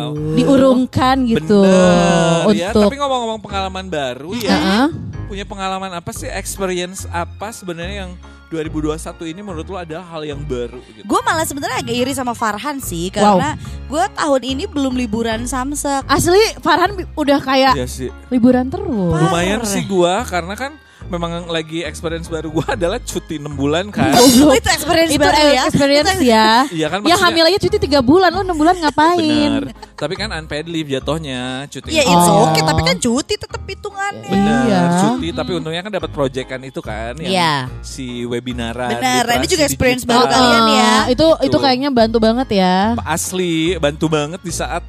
Wow. 0.00 0.12
diurungkan 0.32 1.16
gitu 1.26 1.60
Bener, 1.60 2.56
ya. 2.56 2.70
untuk 2.72 2.84
Tapi 2.86 2.96
ngomong-ngomong 2.96 3.40
pengalaman 3.40 3.84
baru 3.86 4.30
ya. 4.34 4.48
Heeh. 4.50 4.86
Punya 5.30 5.46
pengalaman 5.46 5.94
apa 5.94 6.10
sih? 6.10 6.26
Experience 6.26 7.06
apa 7.06 7.54
sebenarnya 7.54 8.02
yang 8.02 8.12
2021 8.50 8.98
ini 9.30 9.46
menurut 9.46 9.62
lo 9.70 9.78
ada 9.78 10.02
hal 10.02 10.26
yang 10.26 10.42
baru 10.42 10.82
gitu? 10.90 11.06
Gue 11.06 11.20
malah 11.22 11.46
sebenarnya 11.46 11.86
agak 11.86 11.94
iri 11.94 12.10
sama 12.10 12.34
Farhan 12.34 12.82
sih 12.82 13.14
karena 13.14 13.54
gue 13.86 14.04
tahun 14.18 14.42
ini 14.42 14.64
belum 14.66 14.98
liburan 14.98 15.46
samsek. 15.46 16.02
Asli 16.10 16.58
Farhan 16.58 16.98
udah 17.14 17.38
kayak 17.38 17.78
Iya 17.78 17.86
sih. 17.86 18.10
liburan 18.26 18.66
terus. 18.74 18.90
Lumayan 19.22 19.62
sih 19.62 19.86
gua 19.86 20.26
karena 20.26 20.58
kan 20.58 20.74
memang 21.10 21.50
lagi 21.50 21.82
experience 21.82 22.30
baru 22.30 22.48
gue 22.48 22.66
adalah 22.78 23.02
cuti 23.02 23.36
6 23.36 23.50
bulan 23.58 23.90
kan. 23.90 24.14
Oh, 24.14 24.54
itu 24.54 24.68
experience 24.70 25.10
itu 25.10 25.20
baru 25.20 25.34
ya. 25.36 25.62
experience 25.66 26.20
ya. 26.22 26.48
Iya 26.70 26.86
kan 26.86 26.98
ya 27.02 27.16
hamil 27.18 27.44
aja 27.50 27.58
cuti 27.58 27.76
tiga 27.76 28.00
bulan, 28.00 28.30
lo 28.30 28.46
enam 28.46 28.54
bulan 28.54 28.78
ngapain? 28.78 29.50
Bener. 29.66 29.74
Tapi 29.98 30.14
kan 30.16 30.30
unpaid 30.30 30.70
leave 30.70 30.88
jatuhnya 30.88 31.66
cuti. 31.66 31.90
Iya, 31.90 32.06
enam 32.06 32.14
it's 32.14 32.28
Oh. 32.30 32.46
okay, 32.48 32.62
tapi 32.62 32.80
kan 32.86 32.96
cuti 32.96 33.34
tetap 33.34 33.60
hitungannya. 33.66 34.30
Bener, 34.30 34.62
Iya. 34.70 34.82
cuti 35.02 35.28
tapi 35.34 35.50
untungnya 35.58 35.82
kan 35.82 35.92
dapat 35.92 36.10
proyekan 36.14 36.60
itu 36.62 36.80
kan 36.80 37.18
yang 37.18 37.32
Iya. 37.34 37.54
si 37.82 38.22
webinaran. 38.24 38.94
Bener, 38.94 39.24
ini 39.36 39.46
juga 39.50 39.66
experience 39.66 40.06
digital. 40.06 40.24
baru 40.24 40.32
kalian 40.32 40.64
ya. 40.70 40.86
Ah, 40.86 41.02
Itu 41.10 41.26
itu 41.42 41.50
Betul. 41.50 41.60
kayaknya 41.66 41.90
bantu 41.90 42.16
banget 42.22 42.48
ya. 42.54 42.94
Asli, 43.02 43.74
bantu 43.76 44.06
banget 44.06 44.40
di 44.40 44.52
saat 44.54 44.86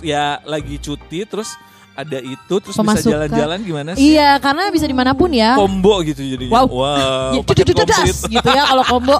ya 0.00 0.38
lagi 0.44 0.78
cuti 0.78 1.26
terus 1.26 1.54
ada 1.94 2.18
itu 2.18 2.54
terus 2.58 2.74
bisa 2.74 2.82
Pemasukan. 2.82 3.12
jalan-jalan 3.14 3.58
gimana 3.62 3.90
sih? 3.94 4.18
Iya, 4.18 4.36
karena 4.42 4.66
bisa 4.74 4.86
di 4.86 4.96
mana 4.96 5.14
pun 5.14 5.30
ya. 5.30 5.54
Combo 5.54 6.02
gitu 6.02 6.20
jadinya. 6.20 6.66
Wow. 6.66 6.66
Wow, 6.68 7.30
Ya, 7.32 7.40
dudududas 7.46 8.10
gitu 8.26 8.48
ya 8.50 8.62
kalau 8.66 8.84
combo. 8.92 9.16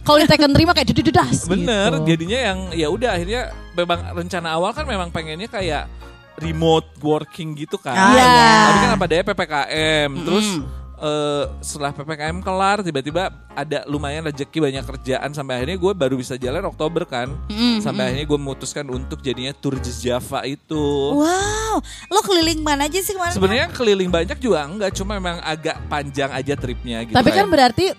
Kalau 0.00 0.16
di 0.16 0.26
Tekken 0.26 0.50
terima 0.56 0.72
kayak 0.72 0.88
dudududas. 0.90 1.44
Bener, 1.44 1.92
gitu. 2.00 2.16
jadinya 2.16 2.38
yang 2.40 2.58
ya 2.72 2.88
udah 2.88 3.10
akhirnya 3.14 3.42
memang 3.76 4.00
rencana 4.16 4.48
awal 4.56 4.72
kan 4.72 4.88
memang 4.88 5.12
pengennya 5.12 5.46
kayak 5.46 5.92
remote 6.40 6.88
working 7.04 7.52
gitu 7.52 7.76
kan. 7.76 7.92
Iya. 7.92 8.32
Tapi 8.64 8.78
kan 8.80 8.90
apa 8.96 9.04
daya 9.06 9.22
PPKM, 9.22 10.10
terus 10.24 10.46
eh, 11.00 11.44
setelah 11.64 11.90
PPKM 11.96 12.38
kelar 12.44 12.84
tiba-tiba 12.84 13.32
ada 13.56 13.82
lumayan 13.90 14.28
rezeki 14.28 14.60
banyak 14.60 14.84
kerjaan 14.86 15.32
sampai 15.34 15.60
akhirnya 15.60 15.76
gue 15.80 15.92
baru 15.96 16.14
bisa 16.14 16.36
jalan 16.36 16.62
Oktober 16.68 17.08
kan. 17.08 17.32
Sampai 17.80 18.12
akhirnya 18.12 18.26
gue 18.28 18.38
memutuskan 18.38 18.86
untuk 18.92 19.24
jadinya 19.24 19.50
tour 19.56 19.80
Jazz 19.80 20.04
Java 20.04 20.44
itu. 20.46 20.86
Wow, 21.16 21.80
lo 22.12 22.20
keliling 22.22 22.60
mana 22.62 22.86
aja 22.86 23.00
sih 23.00 23.16
kemarin? 23.16 23.34
Sebenarnya 23.34 23.66
keliling 23.72 24.10
banyak 24.12 24.38
juga 24.38 24.68
enggak, 24.68 24.92
cuma 24.94 25.16
memang 25.16 25.40
agak 25.42 25.80
panjang 25.88 26.30
aja 26.30 26.54
tripnya 26.54 27.02
gitu. 27.08 27.16
Tapi 27.16 27.30
kan 27.32 27.48
berarti 27.48 27.92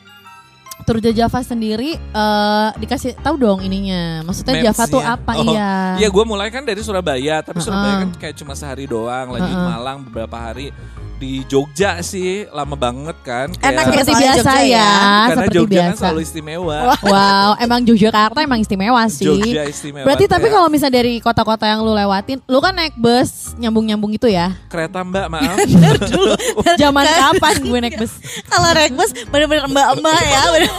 Tour 0.82 0.98
de 0.98 1.12
Java 1.12 1.40
sendiri 1.40 1.96
eh, 1.96 2.70
dikasih 2.76 3.16
tahu 3.18 3.36
dong 3.36 3.60
ininya. 3.62 4.22
Maksudnya 4.22 4.62
Java 4.64 4.84
tuh 4.86 4.98
Maps-nya. 4.98 5.16
apa? 5.16 5.32
Oh, 5.38 5.46
iya. 5.48 5.72
Iya, 5.98 6.08
gue 6.08 6.24
mulai 6.24 6.48
kan 6.48 6.62
dari 6.62 6.80
Surabaya, 6.80 7.40
tapi 7.40 7.60
Surabaya 7.60 7.88
Uh-uh. 7.94 8.02
kan 8.04 8.20
kayak 8.20 8.36
cuma 8.36 8.54
sehari 8.54 8.86
doang, 8.86 9.32
lanjut 9.32 9.50
Uh-uh. 9.50 9.70
Malang 9.70 9.98
beberapa 10.04 10.36
hari 10.36 10.70
di 11.16 11.46
Jogja 11.46 12.02
sih 12.02 12.50
lama 12.50 12.74
banget 12.74 13.14
kan. 13.22 13.54
Enak 13.54 13.62
Kayak- 13.62 13.78
ya 13.86 14.02
Seperti 14.02 14.14
biasa 14.18 14.42
Jogja 14.42 14.58
ya, 14.58 14.66
ya. 14.66 14.90
Karena 14.90 15.30
seperti 15.38 15.54
Jogja 15.54 15.70
kan 15.70 15.86
biasa. 15.86 16.02
selalu 16.02 16.20
istimewa. 16.20 16.78
Wow, 17.04 17.50
emang 17.60 17.80
Yogyakarta 17.86 18.40
emang 18.42 18.60
istimewa 18.60 19.02
sih. 19.06 19.26
Jogja 19.30 19.62
istimewa. 19.64 20.02
Berarti 20.02 20.26
tapi 20.26 20.42
Kayak 20.42 20.56
kalau 20.56 20.68
misalnya 20.68 20.98
dari 20.98 21.14
kota-kota 21.18 21.66
yang 21.68 21.86
lu 21.86 21.94
lewatin, 21.94 22.42
lu 22.42 22.58
kan 22.58 22.74
naik 22.74 22.98
bus 22.98 23.54
nyambung-nyambung 23.56 24.10
itu 24.12 24.26
ya. 24.26 24.50
kereta 24.66 25.06
Mbak, 25.06 25.26
maaf. 25.30 25.58
Zaman 26.82 27.06
kapan 27.06 27.56
gue 27.60 27.80
naik 27.80 27.96
bus? 27.98 28.14
Kalau 28.44 28.70
naik 28.74 28.94
bus 28.94 29.12
bener-bener 29.28 29.66
mbak-mbak 29.68 30.22
ya. 30.24 30.42
bener-bener. 30.48 30.71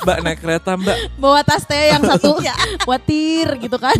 Mbak 0.00 0.18
naik 0.20 0.38
kereta 0.38 0.70
Mbak. 0.74 0.96
Bawa 1.16 1.40
tas 1.40 1.62
teh 1.62 1.90
yang 1.90 2.02
satu 2.02 2.38
Ya. 2.46 2.54
watir 2.84 3.46
gitu 3.58 3.76
kan. 3.76 3.96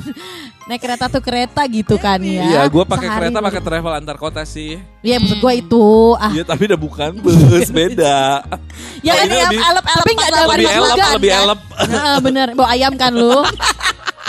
Naik 0.65 0.81
kereta 0.81 1.07
tuh 1.07 1.19
kereta 1.19 1.63
gitu 1.67 1.97
kan 1.97 2.19
ya. 2.19 2.43
Iya, 2.43 2.61
gue 2.67 2.85
pakai 2.85 3.09
kereta 3.11 3.39
pakai 3.39 3.61
travel 3.61 3.93
antar 3.93 4.17
kota 4.17 4.43
sih. 4.43 4.79
Iya 5.01 5.19
maksud 5.19 5.39
gue 5.39 5.53
itu. 5.57 5.87
Ah, 6.17 6.31
Iya, 6.31 6.45
tapi 6.45 6.63
udah 6.67 6.79
bukan 6.79 7.11
bus, 7.19 7.69
beda. 7.75 8.45
ya 9.01 9.13
kan 9.15 9.27
ini 9.27 9.35
ya, 9.35 9.47
lebih- 9.47 9.61
elep, 9.63 9.85
tapi 9.85 10.11
nggak 10.13 10.29
ada 10.29 10.39
lebih 10.47 10.69
elep, 10.69 10.89
juga, 10.91 11.07
lebih 11.15 11.31
kan? 11.31 11.43
elep. 11.43 11.61
Nah, 11.91 12.17
bener, 12.21 12.49
bawa 12.55 12.69
ayam 12.71 12.93
kan 12.95 13.13
lu. 13.13 13.35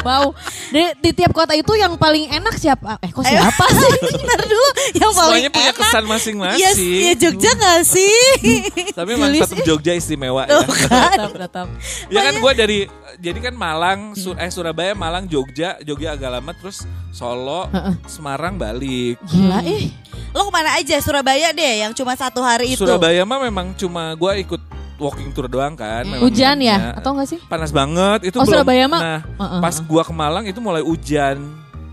Wow, 0.01 0.33
di, 0.67 0.81
di 0.99 1.11
tiap 1.13 1.29
kota 1.31 1.53
itu 1.53 1.69
yang 1.73 1.93
paling 1.93 2.25
enak 2.27 2.55
siapa? 2.55 2.97
Eh 2.99 3.09
kok 3.09 3.21
siapa 3.21 3.65
sih? 3.67 3.91
Bentar 4.17 4.41
dulu, 4.41 4.67
yang 4.95 5.11
paling 5.11 5.45
Semuanya 5.45 5.49
punya 5.49 5.65
enak. 5.67 5.77
kesan 5.77 6.01
Iya, 6.01 6.09
masing-masing. 6.09 6.97
iya 6.97 7.13
Jogja 7.13 7.51
gak 7.53 7.81
sih? 7.83 8.17
Tapi 8.97 9.09
memang 9.11 9.29
tetap 9.31 9.59
Jogja 9.61 9.93
istimewa 9.93 10.43
ya. 10.43 10.61
tetap, 10.61 11.31
tetap. 11.37 11.67
Ya 12.09 12.19
kan 12.23 12.33
gue 12.35 12.51
dari 12.53 12.79
jadi 13.17 13.39
kan 13.39 13.53
Malang, 13.53 13.99
Su- 14.13 14.33
eh 14.33 14.49
Surabaya, 14.49 14.91
Malang, 14.91 15.25
Jogja, 15.25 15.77
Jogja 15.81 16.13
agak 16.13 16.31
lama 16.31 16.51
terus 16.51 16.81
Solo, 17.11 17.69
Semarang, 18.05 18.55
balik. 18.55 19.21
Gila 19.27 19.61
eh. 19.61 19.93
Lo 20.31 20.47
ke 20.47 20.51
mana 20.51 20.79
aja? 20.79 20.97
Surabaya 20.97 21.51
deh, 21.51 21.83
yang 21.83 21.91
cuma 21.91 22.15
satu 22.15 22.39
hari 22.39 22.73
itu. 22.73 22.81
Surabaya 22.81 23.21
mah 23.21 23.37
memang 23.37 23.75
cuma 23.75 24.15
gue 24.15 24.31
ikut 24.41 24.61
walking 25.01 25.33
tour 25.33 25.49
doang 25.49 25.73
kan. 25.73 26.05
memang 26.05 26.21
Hujan 26.21 26.61
ya? 26.61 26.93
Atau 26.93 27.17
enggak 27.17 27.33
sih? 27.33 27.39
Panas 27.43 27.73
banget 27.73 28.29
itu 28.29 28.37
Oh, 28.37 28.45
belum. 28.45 28.61
Surabaya 28.61 28.85
mah? 28.85 29.01
Nah, 29.01 29.19
Heeh. 29.25 29.59
pas 29.59 29.75
gua 29.81 30.03
ke 30.05 30.13
Malang 30.13 30.45
itu 30.45 30.61
mulai 30.61 30.85
hujan. 30.85 31.41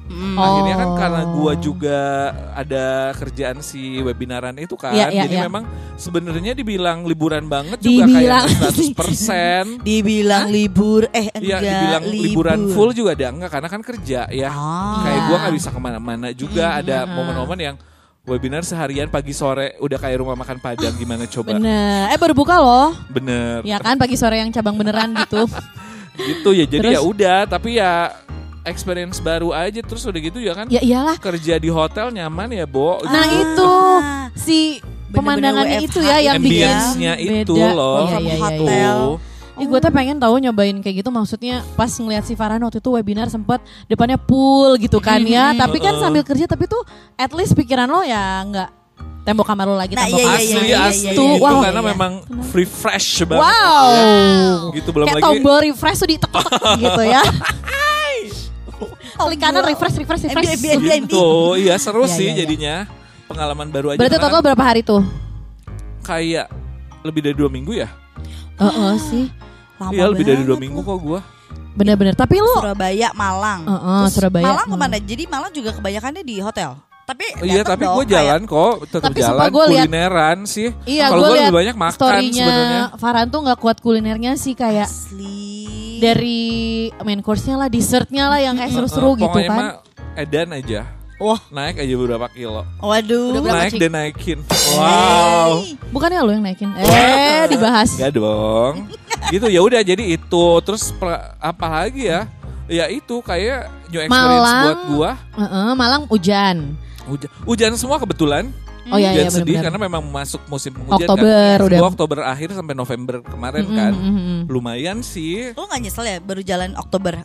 Mm. 0.08 0.40
Akhirnya 0.40 0.74
kan 0.74 0.88
Oh. 0.88 0.96
karena 0.96 1.22
gua 1.28 1.52
juga 1.54 1.98
ada 2.56 3.12
kerjaan 3.12 3.60
si 3.60 4.00
webinaran 4.00 4.56
itu 4.56 4.72
kan. 4.72 4.96
Iya, 4.96 5.12
iya, 5.12 5.28
jadi 5.28 5.36
iya. 5.36 5.44
memang 5.44 5.68
sebenarnya 5.96 6.56
dibilang 6.56 7.04
liburan 7.04 7.44
banget 7.44 7.76
juga 7.76 8.08
Dibilang. 8.08 8.48
kayak 8.48 8.96
100%. 8.96 9.84
Dibilang 9.88 10.48
libur, 10.48 11.12
eh 11.12 11.28
enggak 11.28 11.60
dibilang 11.60 12.04
libur. 12.08 12.24
liburan 12.24 12.58
full 12.72 12.90
juga 12.96 13.12
ada 13.12 13.28
enggak 13.28 13.50
karena 13.52 13.68
kan 13.68 13.82
kerja 13.84 14.20
ya. 14.32 14.48
Ah. 14.48 15.04
Kayak 15.04 15.20
gua 15.28 15.36
nggak 15.44 15.54
bisa 15.60 15.68
ke 15.68 15.80
mana-mana 15.80 16.28
juga 16.32 16.64
ada 16.72 17.04
momen-momen 17.04 17.58
yang 17.60 17.76
webinar 18.28 18.60
seharian 18.60 19.08
pagi 19.08 19.32
sore 19.32 19.74
udah 19.78 19.96
kayak 19.96 20.20
rumah 20.20 20.36
makan 20.36 20.58
padang 20.58 20.92
gimana 20.92 21.24
coba. 21.24 21.56
Bener. 21.56 22.12
Eh 22.12 22.16
baru 22.16 22.34
buka 22.34 22.54
loh. 22.56 22.92
Bener. 23.08 23.64
Ya 23.64 23.80
kan 23.80 23.96
pagi 23.96 24.14
sore 24.14 24.38
yang 24.38 24.52
cabang 24.52 24.76
beneran 24.76 25.16
gitu. 25.24 25.48
gitu 26.20 26.50
ya 26.50 26.66
jadi 26.66 26.88
ya 26.92 27.00
udah 27.00 27.46
tapi 27.46 27.78
ya 27.78 28.10
experience 28.62 29.16
baru 29.18 29.50
aja 29.50 29.78
terus 29.80 30.02
udah 30.02 30.18
gitu 30.18 30.38
ya 30.38 30.52
kan 30.52 30.66
ya 30.66 30.82
iyalah. 30.82 31.14
kerja 31.16 31.56
di 31.56 31.70
hotel 31.70 32.10
nyaman 32.10 32.50
ya 32.52 32.66
Bo 32.66 32.98
Nah 33.00 33.22
Ah. 33.22 33.30
itu 33.32 33.70
si 34.34 34.58
pemandangannya 35.08 35.78
itu 35.80 35.98
ya 35.98 36.18
yang 36.20 36.36
bikin 36.36 36.66
ambience-nya 36.66 37.12
itu 37.16 37.54
beda. 37.54 37.70
loh 37.72 37.94
Oh, 37.94 38.02
iya, 38.02 38.10
Sama 38.10 38.20
iya, 38.20 38.28
iya, 38.28 38.42
hotel. 38.42 38.96
Iya. 39.58 39.64
Tuh. 39.64 39.64
Ih, 39.64 39.66
gue 39.66 39.78
tuh 39.82 39.90
pengen 39.90 40.16
tahu 40.22 40.34
nyobain 40.38 40.76
kayak 40.78 41.02
gitu. 41.02 41.10
Maksudnya 41.10 41.66
pas 41.74 41.90
ngeliat 41.90 42.22
si 42.22 42.38
Farhan 42.38 42.62
waktu 42.62 42.78
itu 42.78 42.90
webinar 42.94 43.26
sempet 43.26 43.58
depannya 43.90 44.16
pool 44.16 44.78
gitu 44.78 45.02
kan 45.02 45.18
ya. 45.26 45.50
Tapi 45.60 45.82
kan 45.82 45.98
sambil 45.98 46.22
kerja 46.22 46.46
tapi 46.46 46.70
tuh 46.70 46.82
at 47.18 47.34
least 47.34 47.58
pikiran 47.58 47.90
lo 47.90 48.06
ya 48.06 48.46
nggak 48.46 48.70
tembok 49.26 49.44
kamar 49.44 49.68
lo 49.68 49.76
lagi 49.76 49.92
Nah, 49.92 50.08
tembok 50.08 50.24
iya, 50.24 50.24
iya, 50.24 50.36
asli 50.40 50.56
asli 50.56 50.68
iya, 50.72 50.78
asli 50.88 51.04
iya, 51.04 51.12
itu 51.12 51.24
iya, 51.26 51.42
wow. 51.44 51.60
karena 51.60 51.82
iya. 51.84 51.90
memang 51.92 52.12
free 52.48 52.64
fresh 52.64 53.28
banget. 53.28 53.44
Wow. 53.44 54.72
Gitu 54.72 54.88
belum 54.88 55.06
kayak 55.10 55.16
lagi. 55.20 55.26
tombol 55.28 55.56
refresh 55.60 55.98
tuh 56.00 56.08
ditek 56.08 56.32
gitu 56.86 57.02
ya. 57.04 57.22
Klik 59.18 59.42
kanan 59.42 59.66
refresh 59.66 59.98
refresh 59.98 60.30
refresh. 60.30 60.46
MB, 60.56 60.64
MB, 60.64 60.64
MB. 60.78 60.86
gitu. 61.10 61.58
Iya 61.58 61.74
seru 61.76 62.06
Iya, 62.06 62.14
sih 62.14 62.24
iya, 62.24 62.32
iya. 62.32 62.40
jadinya. 62.46 62.74
Pengalaman 63.28 63.68
baru 63.68 63.92
aja 63.92 63.98
berarti 64.00 64.16
total 64.16 64.40
berapa 64.40 64.62
hari 64.64 64.80
tuh? 64.80 65.04
Kayak 66.00 66.48
lebih 67.04 67.20
dari 67.20 67.36
dua 67.36 67.50
minggu 67.52 67.76
ya? 67.76 67.92
Heeh 68.56 68.94
sih 68.96 69.26
Lama 69.78 69.90
iya 69.90 70.04
lebih 70.06 70.24
dari 70.24 70.42
dua 70.42 70.56
minggu 70.56 70.80
kok 70.80 70.98
gua 70.98 71.20
bener-bener 71.70 72.10
tapi 72.12 72.36
lo 72.36 72.58
Surabaya, 72.58 73.08
Malang. 73.12 73.62
Heeh, 73.62 73.98
Terus 74.02 74.12
Surabaya. 74.12 74.44
Malang 74.44 74.66
Hmm. 74.66 74.74
ke 74.74 74.80
mana? 74.80 74.96
Jadi 74.98 75.22
Malang 75.24 75.52
juga 75.52 75.70
kebanyakannya 75.72 76.22
di 76.22 76.36
hotel. 76.38 76.70
Tapi 77.04 77.24
iya 77.40 77.62
datang 77.62 77.80
tapi 77.80 77.84
gue 77.88 78.04
jalan 78.10 78.40
kok 78.44 78.72
tetap 78.84 79.08
Tapi 79.08 79.18
jalan 79.22 79.48
gua 79.48 79.64
liat- 79.64 79.86
kulineran 79.86 80.38
sih 80.44 80.68
Iya, 80.84 81.08
kalau 81.08 81.16
gue 81.16 81.24
gue 81.24 81.32
lihat 81.32 81.46
lebih 81.46 81.56
banyak 81.56 81.76
makan 81.78 82.12
sebenarnya 82.28 82.82
Farhan 82.94 83.26
tuh 83.28 83.40
nggak 83.40 83.58
kuat 83.58 83.78
kulinernya 83.78 84.32
sih 84.34 84.52
kayak 84.52 84.84
Asli. 84.84 85.96
dari 85.98 86.42
main 87.00 87.18
course-nya 87.18 87.56
lah, 87.56 87.66
dessertnya 87.66 88.28
lah 88.28 88.38
yang 88.38 88.54
kayak 88.54 88.70
seru-seru 88.70 89.08
Eh, 89.10 89.14
gitu 89.16 89.24
pokoknya 89.24 89.48
kan. 89.48 89.56
mah 89.56 89.70
edan 90.16 90.48
aja 90.52 90.80
Wah, 91.18 91.40
naik 91.48 91.78
aja 91.78 91.94
beberapa 91.94 92.26
kilo 92.28 92.62
waduh. 92.78 93.34
Udah 93.34 93.40
berapa, 93.42 93.58
naik 93.58 93.72
Cik? 93.72 93.80
dan 93.80 93.90
naikin 93.92 94.38
wow 94.72 95.66
Bukannya 95.90 96.20
lo 96.20 96.30
yang 96.30 96.44
naikin? 96.44 96.70
Eh, 96.74 97.42
dibahas. 97.48 97.90
Gak 97.92 98.14
dong 98.14 98.86
gitu 99.34 99.46
ya 99.46 99.58
udah 99.58 99.82
jadi 99.82 100.04
itu 100.08 100.44
terus 100.62 100.94
apa 101.36 101.66
lagi 101.68 102.06
ya 102.06 102.30
ya 102.64 102.86
itu 102.86 103.18
kayak 103.20 103.66
new 103.88 103.98
experience 103.98 104.14
Malang. 104.46 104.62
buat 104.62 104.78
gua 104.86 105.10
Heeh, 105.34 105.70
Malang 105.74 106.02
hujan. 106.06 106.56
hujan 107.04 107.30
hujan 107.42 107.72
semua 107.74 107.98
kebetulan 107.98 108.48
Oh 108.86 108.96
iya 108.96 109.10
hujan 109.10 109.20
iya 109.20 109.28
sedih 109.28 109.36
benar-benar. 109.52 109.64
karena 109.66 109.78
memang 109.82 110.02
masuk 110.06 110.40
musim 110.46 110.72
penghujan 110.72 111.02
Oktober 111.04 111.28
kan. 111.52 111.66
udah. 111.66 111.78
Gua 111.78 111.88
Oktober 111.90 112.18
akhir 112.22 112.48
sampai 112.52 112.72
November 112.72 113.16
kemarin 113.22 113.64
Mm-mm, 113.64 113.76
kan 113.76 113.92
mm-mm. 113.92 114.38
lumayan 114.46 115.02
sih 115.02 115.50
Lo 115.52 115.66
gak 115.66 115.82
nyesel 115.82 116.06
ya 116.06 116.16
baru 116.18 116.40
jalan 116.40 116.72
Oktober? 116.74 117.20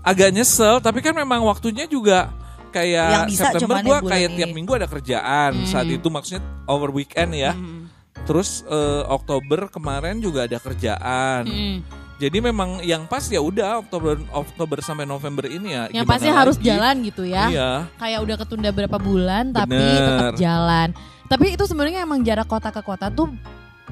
agak 0.00 0.30
nyesel 0.30 0.78
tapi 0.78 1.00
kan 1.00 1.12
memang 1.12 1.40
waktunya 1.42 1.84
juga 1.84 2.28
kayak 2.74 3.08
Yang 3.08 3.24
bisa 3.30 3.42
September 3.48 3.78
bulan 3.78 4.02
kayak 4.04 4.28
ini. 4.28 4.36
tiap 4.36 4.50
minggu 4.52 4.72
ada 4.74 4.86
kerjaan 4.86 5.52
saat 5.64 5.86
itu 5.86 6.08
maksudnya 6.08 6.42
over 6.66 6.90
weekend 6.90 7.30
ya 7.32 7.54
Hmm. 7.54 7.86
terus 8.24 8.66
eh, 8.66 9.02
Oktober 9.06 9.66
kemarin 9.68 10.18
juga 10.18 10.42
ada 10.42 10.58
kerjaan 10.58 11.46
Hmm. 11.46 11.78
jadi 12.16 12.38
memang 12.40 12.82
yang 12.82 13.06
pas 13.06 13.22
ya 13.24 13.38
udah 13.38 13.78
Oktober 13.80 14.18
Oktober 14.28 14.78
sampai 14.80 15.04
November 15.04 15.46
ini 15.46 15.70
ya 15.70 15.82
Yang 15.92 16.06
pasti 16.08 16.28
harus 16.28 16.56
lagi? 16.56 16.66
jalan 16.66 16.94
gitu 17.02 17.22
ya. 17.22 17.44
iya 17.48 17.70
Kayak 17.94 18.18
udah 18.20 18.36
ketunda 18.36 18.70
berapa 18.70 18.98
bulan 18.98 19.50
tapi 19.50 19.72
Bener. 19.72 19.98
tetap 20.00 20.34
jalan. 20.36 20.88
Tapi 21.24 21.46
itu 21.52 21.64
sebenarnya 21.64 22.02
emang 22.02 22.20
jarak 22.20 22.44
kota 22.44 22.68
ke 22.68 22.80
kota 22.80 23.08
tuh 23.08 23.32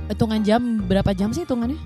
hitungan 0.05 0.41
jam 0.41 0.61
berapa 0.83 1.11
jam 1.12 1.31
sih 1.31 1.43
hitungannya? 1.43 1.81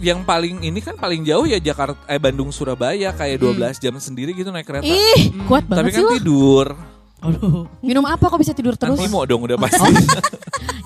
Yang 0.00 0.20
paling 0.20 0.60
ini 0.60 0.80
kan 0.80 0.96
paling 0.96 1.22
jauh 1.22 1.44
ya 1.44 1.56
Jakarta 1.56 2.00
eh 2.04 2.16
Bandung 2.16 2.48
Surabaya 2.48 3.12
kayak 3.12 3.36
12 3.38 3.76
jam 3.78 3.94
sendiri 3.96 4.32
gitu 4.32 4.48
naik 4.48 4.64
kereta 4.64 4.84
Ih, 4.84 5.30
kuat 5.44 5.64
tapi 5.64 5.88
banget 5.88 5.92
kan 5.92 6.02
sih 6.02 6.14
tidur 6.16 6.66
Aduh. 7.20 7.68
Minum 7.84 8.00
apa 8.08 8.32
kok 8.32 8.40
bisa 8.40 8.56
tidur 8.56 8.80
terus? 8.80 8.96
Antimo 8.96 9.20
dong 9.28 9.44
udah 9.44 9.60
pasti. 9.60 9.92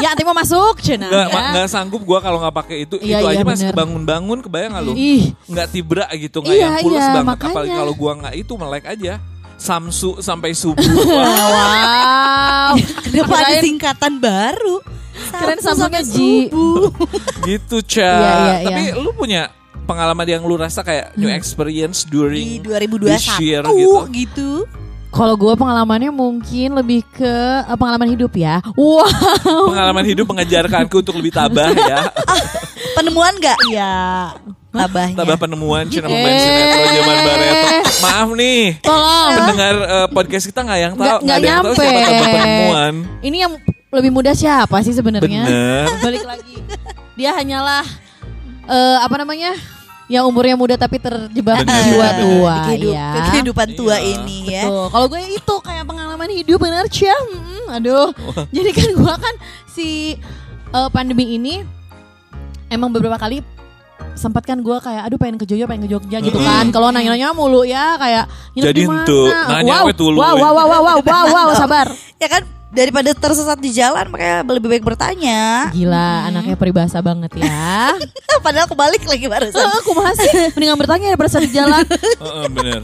Ya 0.02 0.12
antimo 0.12 0.36
masuk, 0.36 0.84
cina. 0.84 1.08
Nggak, 1.08 1.26
ya. 1.30 1.32
ma- 1.32 1.48
nggak 1.54 1.68
sanggup 1.70 2.02
gue 2.04 2.18
kalau 2.20 2.36
nggak 2.42 2.56
pakai 2.60 2.76
itu. 2.84 3.00
Iya, 3.00 3.22
itu 3.22 3.24
iya, 3.24 3.40
aja 3.40 3.44
masih 3.46 3.66
bener. 3.70 3.76
bangun-bangun 3.78 4.38
kebayang 4.44 4.70
nggak 4.76 4.84
lu? 4.84 4.92
Ih, 4.92 5.24
Nggak 5.48 5.66
tibra 5.72 6.04
gitu, 6.12 6.44
nggak 6.44 6.52
Iya, 6.52 6.60
yang 6.60 6.74
pulas 6.84 7.00
iya, 7.00 7.08
banget. 7.08 7.24
makanya. 7.30 7.54
Apalagi 7.54 7.72
kalau 7.72 7.94
gua 7.96 8.12
nggak 8.20 8.34
itu 8.36 8.52
melek 8.52 8.84
aja. 8.84 9.12
Samsu 9.56 10.18
sampai 10.18 10.52
subuh. 10.52 10.82
Wah, 11.08 11.46
wow. 11.50 12.72
Kenapa 13.06 13.34
ada 13.40 13.54
singkatan 13.62 14.12
baru? 14.18 14.82
Keren 15.34 15.58
Samsungnya 15.62 16.02
sampai 16.02 16.14
Ji. 16.14 16.50
subuh. 16.50 16.90
gitu, 17.48 17.76
Ca. 17.86 18.02
Iya, 18.02 18.34
iya, 18.34 18.54
Tapi 18.66 18.82
iya. 18.90 18.94
lu 18.98 19.10
punya 19.14 19.42
pengalaman 19.84 20.26
yang 20.26 20.42
lu 20.44 20.56
rasa 20.58 20.80
kayak 20.82 21.14
new 21.14 21.30
experience 21.30 22.06
Di 22.06 22.10
during 22.12 22.48
2021 22.64 23.10
this 23.10 23.26
year 23.38 23.62
gitu. 23.62 23.98
gitu. 24.10 24.50
Kalau 25.14 25.38
gue 25.38 25.54
pengalamannya 25.54 26.10
mungkin 26.10 26.74
lebih 26.74 27.06
ke 27.14 27.34
eh, 27.62 27.76
pengalaman 27.78 28.10
hidup 28.10 28.34
ya. 28.34 28.58
Wow. 28.74 29.70
Pengalaman 29.70 30.02
hidup 30.02 30.26
mengajarkanku 30.26 31.06
untuk 31.06 31.14
lebih 31.14 31.30
tabah 31.30 31.70
ya. 31.70 32.10
Penemuan 32.98 33.38
gak? 33.38 33.58
Iya. 33.70 34.34
Tabahnya. 34.74 35.16
Tabah 35.16 35.36
penemuan 35.38 35.84
Cina 35.86 36.06
Eh. 36.06 36.10
pemain 36.10 36.34
sinetron 36.34 36.90
zaman 36.90 37.16
Barreto. 37.20 37.68
Maaf 38.00 38.28
nih. 38.34 38.62
Tolong. 38.80 39.30
Pendengar 39.32 39.74
eh, 39.78 40.06
podcast 40.10 40.44
kita 40.44 40.60
nggak 40.60 40.80
yang 40.80 40.94
tahu, 40.94 41.16
Nggak- 41.20 41.36
ada 41.36 41.46
yang 41.46 41.62
tahu 41.62 41.74
siapa 41.74 42.00
tabah 42.02 42.28
penemuan. 42.28 42.92
Ini 43.20 43.36
yang 43.40 43.52
lebih 43.88 44.10
muda 44.10 44.32
siapa 44.32 44.76
sih 44.82 44.90
sebenarnya? 44.90 45.42
Bener. 45.46 45.86
Balik 46.00 46.24
lagi. 46.24 46.56
Dia 47.14 47.30
hanyalah 47.32 47.86
eh 48.64 48.98
apa 48.98 49.14
namanya? 49.16 49.54
Yang 50.04 50.24
umurnya 50.26 50.52
muda 50.52 50.74
tapi 50.76 50.98
terjebak 50.98 51.64
Bener, 51.64 51.80
jiwa 51.86 52.04
bener. 52.04 52.20
tua 52.20 52.54
Kehidup- 52.66 52.92
ya. 52.92 53.08
Kehidupan 53.24 53.68
tua 53.72 53.96
Iya. 53.96 54.10
ini 54.12 54.38
ya. 54.50 54.62
Betul. 54.66 54.84
Kalau 54.90 55.06
gue 55.08 55.20
itu 55.32 55.54
kayak 55.62 55.84
pengalaman 55.86 56.28
hidup 56.28 56.58
bener 56.60 56.84
cia. 56.92 57.16
Mm, 57.16 57.64
aduh. 57.72 58.08
Jadi 58.50 58.70
kan 58.74 58.88
gue 58.92 59.14
kan 59.16 59.34
si 59.66 60.18
eh, 60.68 60.88
pandemi 60.90 61.24
ini 61.32 61.64
emang 62.66 62.90
beberapa 62.90 63.14
kali 63.14 63.40
sempat 64.14 64.42
kan 64.42 64.58
gue 64.58 64.76
kayak 64.78 65.06
aduh 65.06 65.18
pengen 65.18 65.38
ke 65.38 65.44
Jogja 65.44 65.66
pengen 65.66 65.86
ke 65.86 65.90
Jogja 65.90 66.18
gitu 66.18 66.38
kan 66.38 66.70
kalau 66.70 66.90
nanya-nanya 66.90 67.30
mulu 67.30 67.62
ya 67.62 67.98
kayak 67.98 68.24
Jadi 68.54 68.74
di 68.74 68.86
mana? 68.86 69.02
ente, 69.02 69.20
nanya 69.48 69.74
wow, 69.74 69.86
we 69.86 69.92
tulu, 69.92 70.18
wow, 70.18 70.34
wow 70.34 70.52
wow 70.52 70.66
wow 70.66 70.80
wow 70.82 70.98
wow 71.02 71.24
wow 71.34 71.48
sabar 71.54 71.86
Ya 72.16 72.26
kan 72.26 72.42
daripada 72.70 73.10
tersesat 73.10 73.58
di 73.58 73.70
jalan 73.70 74.10
makanya 74.10 74.42
lebih 74.44 74.66
baik 74.66 74.82
bertanya. 74.82 75.70
gila 75.70 76.26
anaknya 76.26 76.58
peribahasa 76.58 76.98
banget 76.98 77.30
ya 77.38 77.94
Padahal 78.44 78.66
kebalik 78.66 79.02
lagi 79.06 79.26
barusan. 79.30 79.62
Aku 79.80 79.94
masih 79.94 80.50
mendingan 80.52 80.76
bertanya 80.76 81.06
daripada 81.14 81.30
saat 81.30 81.46
di 81.46 81.54
jalan 81.54 81.86
Heeh, 81.86 82.46
bener. 82.50 82.80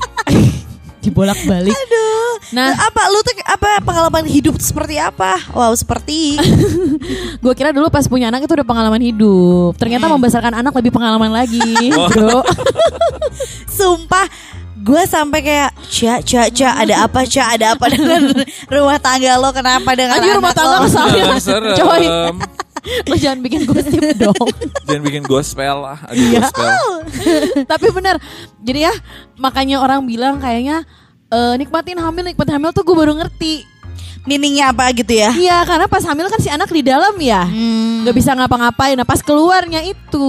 Dibolak 1.01 1.37
balik 1.49 1.73
Aduh. 1.73 2.33
nah. 2.53 2.77
Apa 2.77 3.09
lu 3.09 3.21
tuh 3.25 3.35
apa 3.45 3.81
pengalaman 3.81 4.25
hidup 4.29 4.57
seperti 4.61 5.01
apa? 5.01 5.41
Wow, 5.53 5.73
seperti. 5.73 6.37
Gue 7.43 7.53
kira 7.57 7.73
dulu 7.73 7.89
pas 7.89 8.05
punya 8.05 8.29
anak 8.29 8.45
itu 8.45 8.53
udah 8.53 8.69
pengalaman 8.69 9.01
hidup. 9.01 9.77
Ternyata 9.81 10.07
membesarkan 10.13 10.61
anak 10.61 10.73
lebih 10.77 10.93
pengalaman 10.93 11.33
lagi 11.33 11.91
bro. 12.13 12.45
Sumpah 13.81 14.29
gue 14.81 15.03
sampai 15.05 15.45
kayak 15.45 15.71
cia 15.93 16.25
cia 16.25 16.49
cia 16.49 16.73
ada 16.73 17.05
apa 17.05 17.25
cia 17.29 17.53
ada 17.53 17.77
apa? 17.77 17.85
Dengan 17.93 18.33
rumah 18.69 18.97
tangga 18.97 19.37
lo 19.37 19.53
kenapa 19.53 19.93
dengan 19.93 20.17
Anjir, 20.17 20.37
rumah 20.41 20.57
anak 20.57 20.89
tangga 20.89 21.23
lo? 21.37 21.77
Coy. 21.77 22.05
Lo 22.83 23.15
jangan 23.15 23.41
bikin 23.41 23.65
gosip 23.65 24.01
dong 24.17 24.49
Jangan 24.83 25.03
bikin 25.03 25.23
gospel 25.23 25.77
lah. 25.81 25.99
Aduh, 26.05 26.19
Iya. 26.19 26.41
gospel. 26.43 26.77
tapi 27.73 27.87
bener 27.91 28.17
jadi 28.59 28.89
ya 28.89 28.95
makanya 29.37 29.79
orang 29.79 30.03
bilang 30.03 30.37
kayaknya 30.37 30.83
eh, 31.27 31.55
nikmatin 31.57 31.97
hamil 31.97 32.25
nikmatin 32.25 32.55
hamil 32.55 32.71
tuh 32.71 32.83
gue 32.83 32.95
baru 32.95 33.15
ngerti 33.15 33.67
Meaningnya 34.21 34.69
apa 34.69 34.93
gitu 34.93 35.17
ya? 35.17 35.33
iya 35.33 35.65
karena 35.65 35.89
pas 35.89 36.05
hamil 36.05 36.29
kan 36.29 36.37
si 36.37 36.47
anak 36.47 36.69
di 36.69 36.85
dalam 36.85 37.17
ya 37.17 37.41
Hmm. 37.41 38.05
nggak 38.05 38.13
bisa 38.13 38.33
ngapa-ngapain 38.33 38.93
nah 38.93 39.03
pas 39.03 39.17
keluarnya 39.19 39.81
itu 39.81 40.29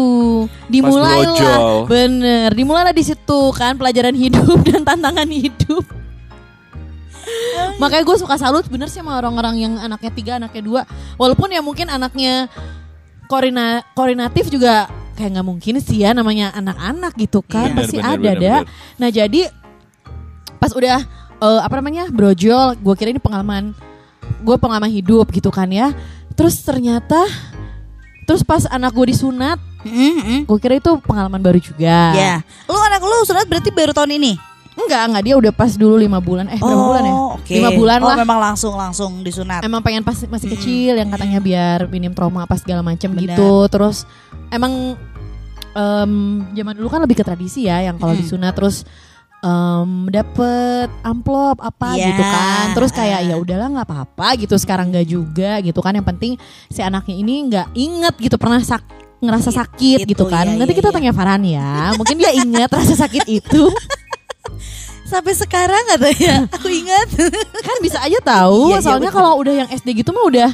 dimulailah 0.65 1.83
bener 1.85 2.51
dimulailah 2.51 2.91
di 2.91 3.03
situ 3.03 3.41
kan 3.51 3.75
pelajaran 3.75 4.15
hidup 4.15 4.63
dan 4.67 4.81
tantangan 4.81 5.27
hidup 5.27 5.83
makanya 7.81 8.03
gue 8.03 8.17
suka 8.17 8.35
salut 8.37 8.65
bener 8.67 8.87
sih 8.87 8.99
sama 8.99 9.17
orang-orang 9.17 9.55
yang 9.59 9.73
anaknya 9.77 10.11
tiga 10.11 10.31
anaknya 10.37 10.61
dua 10.61 10.81
walaupun 11.15 11.49
ya 11.49 11.61
mungkin 11.63 11.87
anaknya 11.87 12.47
koordina 13.27 13.83
koordinatif 13.93 14.51
juga 14.51 14.87
kayak 15.15 15.37
nggak 15.37 15.47
mungkin 15.47 15.73
sih 15.79 16.01
ya 16.01 16.11
namanya 16.11 16.51
anak-anak 16.55 17.13
gitu 17.15 17.39
kan 17.43 17.71
Bener, 17.71 17.77
pasti 17.85 17.97
bener, 17.99 18.11
ada 18.11 18.19
bener, 18.19 18.35
dah 18.41 18.59
bener. 18.65 18.97
nah 18.97 19.09
jadi 19.09 19.41
pas 20.57 20.71
udah 20.73 20.99
eh, 21.41 21.61
apa 21.61 21.73
namanya 21.79 22.03
brojol 22.09 22.75
gue 22.77 22.93
kira 22.95 23.09
ini 23.11 23.21
pengalaman 23.21 23.73
gue 24.41 24.55
pengalaman 24.57 24.89
hidup 24.89 25.29
gitu 25.33 25.49
kan 25.49 25.69
ya 25.69 25.93
terus 26.33 26.57
ternyata 26.61 27.27
terus 28.25 28.45
pas 28.45 28.63
anak 28.69 28.93
gue 28.93 29.11
disunat 29.11 29.59
Mm, 29.81 29.97
mm. 30.21 30.39
gue 30.45 30.57
kira 30.61 30.77
itu 30.77 30.93
pengalaman 31.01 31.41
baru 31.41 31.57
juga 31.57 32.13
Ya, 32.13 32.45
lu 32.69 32.77
anak 32.77 33.01
lu 33.01 33.25
sunat 33.25 33.49
berarti 33.49 33.73
baru 33.73 33.97
tahun 33.97 34.13
ini? 34.21 34.37
Enggak 34.83 35.03
enggak. 35.07 35.23
Dia 35.23 35.35
udah 35.37 35.53
pas 35.53 35.71
dulu 35.73 35.95
lima 35.95 36.19
bulan. 36.19 36.45
Eh 36.47 36.57
berapa 36.57 36.85
bulan 36.85 37.03
ya? 37.03 37.13
Oh, 37.13 37.29
oke. 37.35 37.53
lima 37.53 37.69
bulan 37.71 37.99
oh, 37.99 38.07
lah. 38.09 38.17
memang 38.17 38.39
langsung 38.41 38.73
langsung 38.75 39.11
disunat. 39.21 39.61
emang 39.61 39.81
pengen 39.81 40.01
pas 40.01 40.15
masih 40.15 40.47
kecil 40.51 40.93
yang 40.95 41.09
katanya 41.09 41.39
biar 41.39 41.85
minim 41.87 42.11
trauma 42.11 42.43
apa 42.43 42.55
segala 42.55 42.81
macam 42.81 43.11
gitu. 43.13 43.65
Terus 43.67 44.03
emang 44.49 44.95
em, 45.71 46.13
zaman 46.51 46.73
dulu 46.75 46.87
kan 46.87 46.99
lebih 46.99 47.17
ke 47.17 47.23
tradisi 47.23 47.65
ya 47.65 47.79
yang 47.81 47.95
kalau 47.95 48.11
Mm. 48.11 48.19
disunat 48.19 48.53
terus 48.53 48.83
em, 49.41 49.89
dapet 50.07 50.89
amplop 51.01 51.57
apa 51.59 51.95
Iya. 51.95 52.07
gitu 52.11 52.23
kan. 52.23 52.65
Terus 52.75 52.91
kayak 52.91 53.19
ya 53.25 53.35
udahlah 53.39 53.67
nggak 53.71 53.87
apa-apa 53.87 54.27
gitu. 54.37 54.53
Sekarang 54.59 54.91
nggak 54.91 55.07
juga 55.07 55.57
gitu 55.59 55.79
kan. 55.79 55.95
Yang 55.95 56.07
penting 56.11 56.31
si 56.67 56.79
anaknya 56.79 57.15
ini 57.15 57.33
nggak 57.49 57.67
inget 57.73 58.15
gitu 58.19 58.35
pernah 58.35 58.61
sak 58.61 58.83
ngerasa 59.21 59.53
sakit 59.53 60.01
Itu, 60.01 60.17
gitu 60.17 60.25
kan. 60.25 60.49
iya, 60.49 60.57
nanti 60.57 60.73
iya, 60.73 60.79
kita 60.81 60.89
iya. 60.89 60.95
tanya 60.97 61.11
Farhan 61.13 61.43
ya. 61.45 61.93
Mungkin 61.93 62.15
dia 62.17 62.33
inget 62.33 62.69
rasa 62.73 62.97
sakit 62.97 63.25
itu 63.29 63.69
Sampai 65.03 65.33
sekarang 65.33 65.83
katanya. 65.87 66.47
Aku 66.55 66.67
ingat. 66.67 67.07
kan 67.59 67.77
bisa 67.83 67.99
aja 67.99 68.15
tahu 68.17 68.71
Iya, 68.71 68.77
iya, 68.77 68.79
soalnya 68.79 69.11
kalau 69.11 69.35
udah 69.37 69.53
yang 69.53 69.69
SD 69.69 70.03
gitu 70.03 70.11
mah 70.11 70.23
udah 70.23 70.49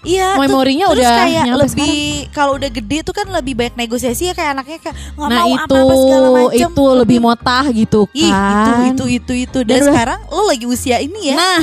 Iya, 0.00 0.40
Memorinya 0.40 0.88
terus 0.88 1.04
udah 1.04 1.12
kayak 1.12 1.44
lebih 1.60 2.00
kalau 2.32 2.56
udah 2.56 2.72
gede 2.72 3.04
tuh 3.04 3.12
kan 3.12 3.28
lebih 3.28 3.52
banyak 3.52 3.76
negosiasi 3.76 4.28
ya 4.28 4.34
kayak 4.34 4.56
anaknya 4.56 4.80
kayak 4.80 4.96
nggak 4.96 5.28
nah 5.28 5.38
mau 5.38 5.52
itu 5.52 5.60
apa-apa 5.76 5.94
segala 5.94 6.28
macam. 6.32 6.70
itu 6.72 6.84
lebih 6.96 7.18
motah 7.20 7.64
gitu 7.68 8.00
kan 8.08 8.16
Ih, 8.16 8.32
itu 8.32 8.72
itu 8.80 9.04
itu 9.20 9.32
itu. 9.44 9.58
Dan 9.60 9.76
Dan 9.76 9.92
sekarang 9.92 10.20
lo 10.32 10.48
lagi 10.48 10.64
usia 10.64 11.04
ini 11.04 11.20
ya. 11.28 11.36
Nah, 11.36 11.60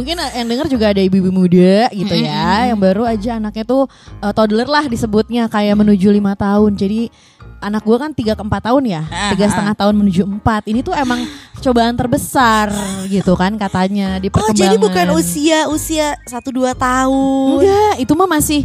mungkin 0.00 0.16
yang 0.16 0.48
denger 0.48 0.66
juga 0.66 0.86
ada 0.90 0.98
ibu-ibu 0.98 1.28
muda 1.28 1.92
gitu 1.92 2.14
ya, 2.16 2.72
yang 2.72 2.80
baru 2.80 3.04
aja 3.04 3.36
anaknya 3.36 3.62
tuh 3.62 3.84
uh, 4.18 4.32
toddler 4.32 4.64
lah 4.64 4.88
disebutnya 4.88 5.44
kayak 5.46 5.76
menuju 5.76 6.08
lima 6.08 6.32
tahun. 6.32 6.72
Jadi 6.74 7.12
anak 7.60 7.84
gua 7.84 8.00
kan 8.00 8.16
tiga 8.16 8.32
ke 8.32 8.40
empat 8.40 8.72
tahun 8.72 8.88
ya, 8.88 9.02
Ah, 9.06 9.36
tiga 9.36 9.44
ah. 9.44 9.50
setengah 9.52 9.74
tahun 9.76 9.94
menuju 10.00 10.22
empat. 10.24 10.64
Ini 10.64 10.80
tuh 10.80 10.96
emang 10.96 11.20
cobaan 11.60 11.92
terbesar 11.92 12.72
gitu 13.06 13.36
kan 13.36 13.52
katanya 13.54 14.16
di 14.16 14.32
Oh 14.32 14.40
perkembangan. 14.40 14.56
jadi 14.64 14.76
bukan 14.80 15.06
usia 15.12 15.58
usia 15.68 16.16
satu 16.24 16.48
dua 16.48 16.72
tahun. 16.72 17.60
Enggak, 17.60 17.94
itu 18.00 18.12
mah 18.16 18.28
masih 18.30 18.64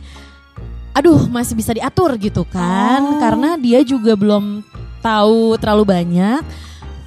aduh 0.95 1.27
masih 1.27 1.59
bisa 1.59 1.75
diatur 1.75 2.15
gitu 2.15 2.47
kan 2.47 3.03
Oh. 3.03 3.19
karena 3.19 3.59
dia 3.59 3.83
juga 3.83 4.15
belum 4.15 4.63
tahu 5.03 5.59
terlalu 5.59 5.83
banyak 5.83 6.39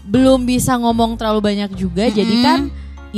belum 0.04 0.44
bisa 0.44 0.76
ngomong 0.76 1.16
terlalu 1.16 1.40
banyak 1.40 1.72
juga 1.72 2.04
jadi 2.04 2.28
Mm-mm. 2.28 2.44
kan 2.44 2.60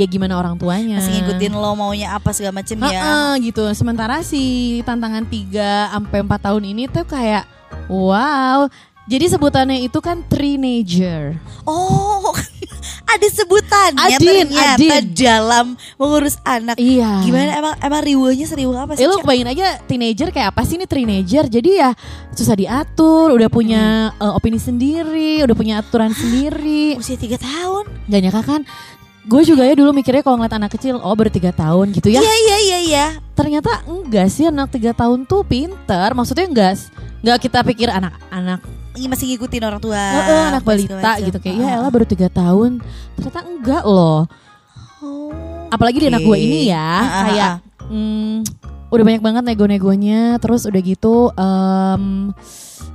ya 0.01 0.07
gimana 0.07 0.35
orang 0.35 0.57
tuanya 0.57 0.97
Masih 0.97 1.21
ngikutin 1.21 1.53
lo 1.53 1.71
maunya 1.73 2.09
apa 2.11 2.33
segala 2.33 2.57
macem 2.57 2.81
ya. 2.81 2.89
Heeh, 2.89 3.31
gitu 3.45 3.69
sementara 3.73 4.21
si 4.21 4.43
tantangan 4.83 5.23
3 5.23 5.53
sampai 5.93 6.19
4 6.21 6.41
tahun 6.41 6.63
ini 6.67 6.83
tuh 6.87 7.05
kayak 7.05 7.45
wow 7.87 8.65
jadi 9.05 9.27
sebutannya 9.29 9.83
itu 9.83 9.99
kan 9.99 10.23
teenager 10.25 11.35
Oh, 11.63 12.31
ada 13.13 13.27
sebutannya 13.27 14.07
Adin, 14.09 14.47
ternyata 14.47 14.79
Adin. 14.97 15.07
dalam 15.13 15.67
mengurus 15.95 16.39
anak. 16.43 16.79
iya 16.79 17.19
Gimana 17.21 17.51
emang 17.53 17.75
emang 17.77 18.03
riwanya 18.03 18.47
seribu 18.47 18.71
apa 18.73 18.95
sih? 18.95 19.03
Eh 19.03 19.07
lu 19.07 19.19
Cak? 19.19 19.23
kebayangin 19.23 19.51
aja 19.51 19.67
teenager 19.83 20.29
kayak 20.31 20.49
apa 20.51 20.63
sih 20.63 20.75
ini 20.75 20.87
teenager 20.87 21.45
Jadi 21.45 21.71
ya 21.77 21.91
susah 22.31 22.55
diatur 22.55 23.35
Udah 23.35 23.47
punya 23.47 23.83
eh, 24.15 24.33
opini 24.33 24.57
sendiri 24.57 25.43
Udah 25.43 25.55
punya 25.55 25.75
aturan 25.79 26.11
sendiri 26.11 26.95
Usia 26.97 27.15
tiga 27.15 27.35
tahun. 27.37 27.91
Gak 28.07 28.21
nyangka 28.21 28.43
kan 28.43 28.63
Gue 29.23 29.45
juga 29.45 29.63
ya 29.63 29.77
dulu 29.77 29.93
mikirnya 29.93 30.21
kalau 30.21 30.41
ngeliat 30.41 30.57
anak 30.57 30.73
kecil 30.73 30.97
Oh 30.97 31.13
baru 31.13 31.29
3 31.29 31.53
tahun 31.53 31.93
gitu 31.93 32.09
ya 32.09 32.19
Iya 32.19 32.35
iya 32.35 32.57
iya 32.59 32.79
iya. 32.81 33.07
Ternyata 33.33 33.85
enggak 33.85 34.27
sih 34.27 34.45
anak 34.45 34.71
3 34.71 34.93
tahun 34.93 35.25
tuh 35.25 35.45
pinter 35.45 36.09
Maksudnya 36.11 36.47
enggak 36.47 36.81
Enggak 37.21 37.39
kita 37.43 37.61
pikir 37.63 37.89
anak-anak 37.89 38.65
masih 38.91 39.33
ngikutin 39.33 39.65
orang 39.65 39.81
tua. 39.81 39.97
eh, 39.97 40.25
eh, 40.27 40.45
anak 40.51 40.63
balita 40.63 41.13
gitu 41.21 41.39
Kayak 41.39 41.57
ya 41.57 41.69
Ah. 41.69 41.77
elah 41.79 41.91
baru 41.91 42.05
3 42.05 42.29
tahun 42.29 42.71
Ternyata 43.15 43.41
enggak 43.45 43.85
loh 43.85 44.25
Oh. 45.01 45.33
Apalagi 45.69 45.97
di 45.97 46.09
anak 46.09 46.21
gue 46.21 46.37
ini 46.37 46.69
ya 46.69 46.77
Ah, 46.77 47.01
ah, 47.01 47.23
Kayak 47.25 47.53
hmm, 47.89 48.37
Udah 48.89 49.05
banyak 49.07 49.23
banget 49.23 49.43
nego-negonya 49.43 50.37
Terus 50.37 50.65
udah 50.65 50.77
gitu 50.79 51.33
em, 51.33 52.33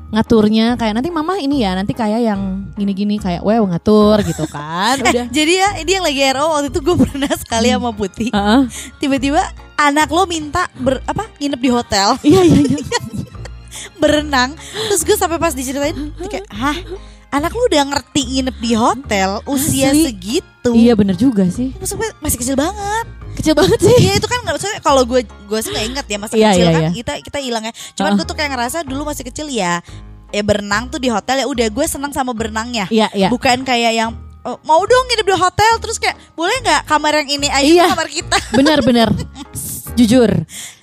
ngaturnya 0.06 0.78
kayak 0.78 0.94
nanti 0.96 1.10
mama 1.10 1.36
ini 1.36 1.66
ya 1.66 1.74
nanti 1.74 1.92
kayak 1.92 2.22
yang 2.22 2.70
gini-gini 2.74 3.18
kayak 3.18 3.42
wow 3.42 3.66
ngatur 3.66 4.22
gitu 4.22 4.46
kan 4.56 4.96
Eh, 4.98 5.12
udah 5.12 5.26
jadi 5.28 5.54
ya 5.56 5.70
ini 5.82 5.92
yang 5.92 6.06
lagi 6.06 6.22
RO 6.32 6.46
waktu 6.52 6.68
itu 6.70 6.80
gue 6.80 6.96
pernah 6.96 7.32
sekali 7.34 7.68
sama 7.74 7.92
Putih. 7.92 8.30
Heeh. 8.30 8.62
Tiba-tiba 8.98 9.42
anak 9.76 10.08
lo 10.08 10.24
minta 10.24 10.70
ber, 10.78 11.02
apa 11.04 11.28
nginep 11.36 11.60
di 11.60 11.70
hotel 11.70 12.16
iya 12.28 12.42
iya 12.42 12.60
iya 12.64 12.80
berenang. 14.02 14.54
Terus 14.88 15.02
gue 15.04 15.16
sampai 15.16 15.38
pas 15.38 15.52
diceritain 15.52 15.96
kayak 16.22 16.46
hah 16.54 16.78
anak 17.30 17.52
lo 17.52 17.66
udah 17.68 17.84
ngerti 17.92 18.22
nginep 18.40 18.58
di 18.62 18.72
hotel 18.74 19.44
usia 19.46 19.92
Asli. 19.92 20.08
segitu. 20.08 20.72
iya 20.72 20.96
bener 20.96 21.14
juga 21.14 21.44
sih 21.46 21.76
Maksudnya 21.76 22.16
masih 22.18 22.38
kecil 22.40 22.56
banget. 22.56 23.06
Kecil 23.36 23.54
banget 23.54 23.80
sih 23.80 23.96
Iya 24.02 24.14
itu 24.16 24.26
kan 24.26 24.40
nggak 24.40 24.54
maksudnya 24.56 24.80
kalau 24.80 25.02
gue 25.04 25.22
gue 25.24 25.60
sih 25.60 25.70
nggak 25.70 25.86
inget 25.88 26.06
ya 26.06 26.18
masa 26.18 26.34
Iya, 26.34 26.50
kecil 26.50 26.62
iya, 26.62 26.72
kan 26.72 26.82
iya. 26.82 26.92
kita 26.94 27.14
kita 27.22 27.38
hilangnya. 27.40 27.74
Cuman 27.94 28.10
Heeh. 28.10 28.18
gue 28.18 28.26
tuh 28.26 28.36
kayak 28.36 28.52
ngerasa 28.52 28.78
dulu 28.82 29.02
masih 29.06 29.24
kecil 29.24 29.48
ya 29.48 29.80
ya 30.30 30.42
berenang 30.42 30.88
tuh 30.88 30.98
di 30.98 31.08
hotel 31.08 31.40
ya 31.40 31.46
udah 31.46 31.68
gue 31.70 31.86
senang 31.86 32.12
sama 32.12 32.32
berenangnya. 32.32 32.90
iya 32.90 33.08
iya 33.12 33.28
Bukan 33.28 33.64
kayak 33.64 33.92
yang 33.94 34.12
oh, 34.42 34.58
mau 34.62 34.82
dong 34.82 35.06
nginep 35.08 35.26
di 35.26 35.36
hotel 35.36 35.74
terus 35.80 35.96
kayak 35.96 36.18
boleh 36.34 36.56
nggak 36.60 36.82
kamar 36.86 37.14
yang 37.18 37.30
ini 37.32 37.48
aja 37.48 37.64
Iya. 37.64 37.84
tuh 37.84 37.92
kamar 37.96 38.10
kita. 38.10 38.38
bener 38.60 38.80
bener 38.82 39.10
jujur 39.96 40.28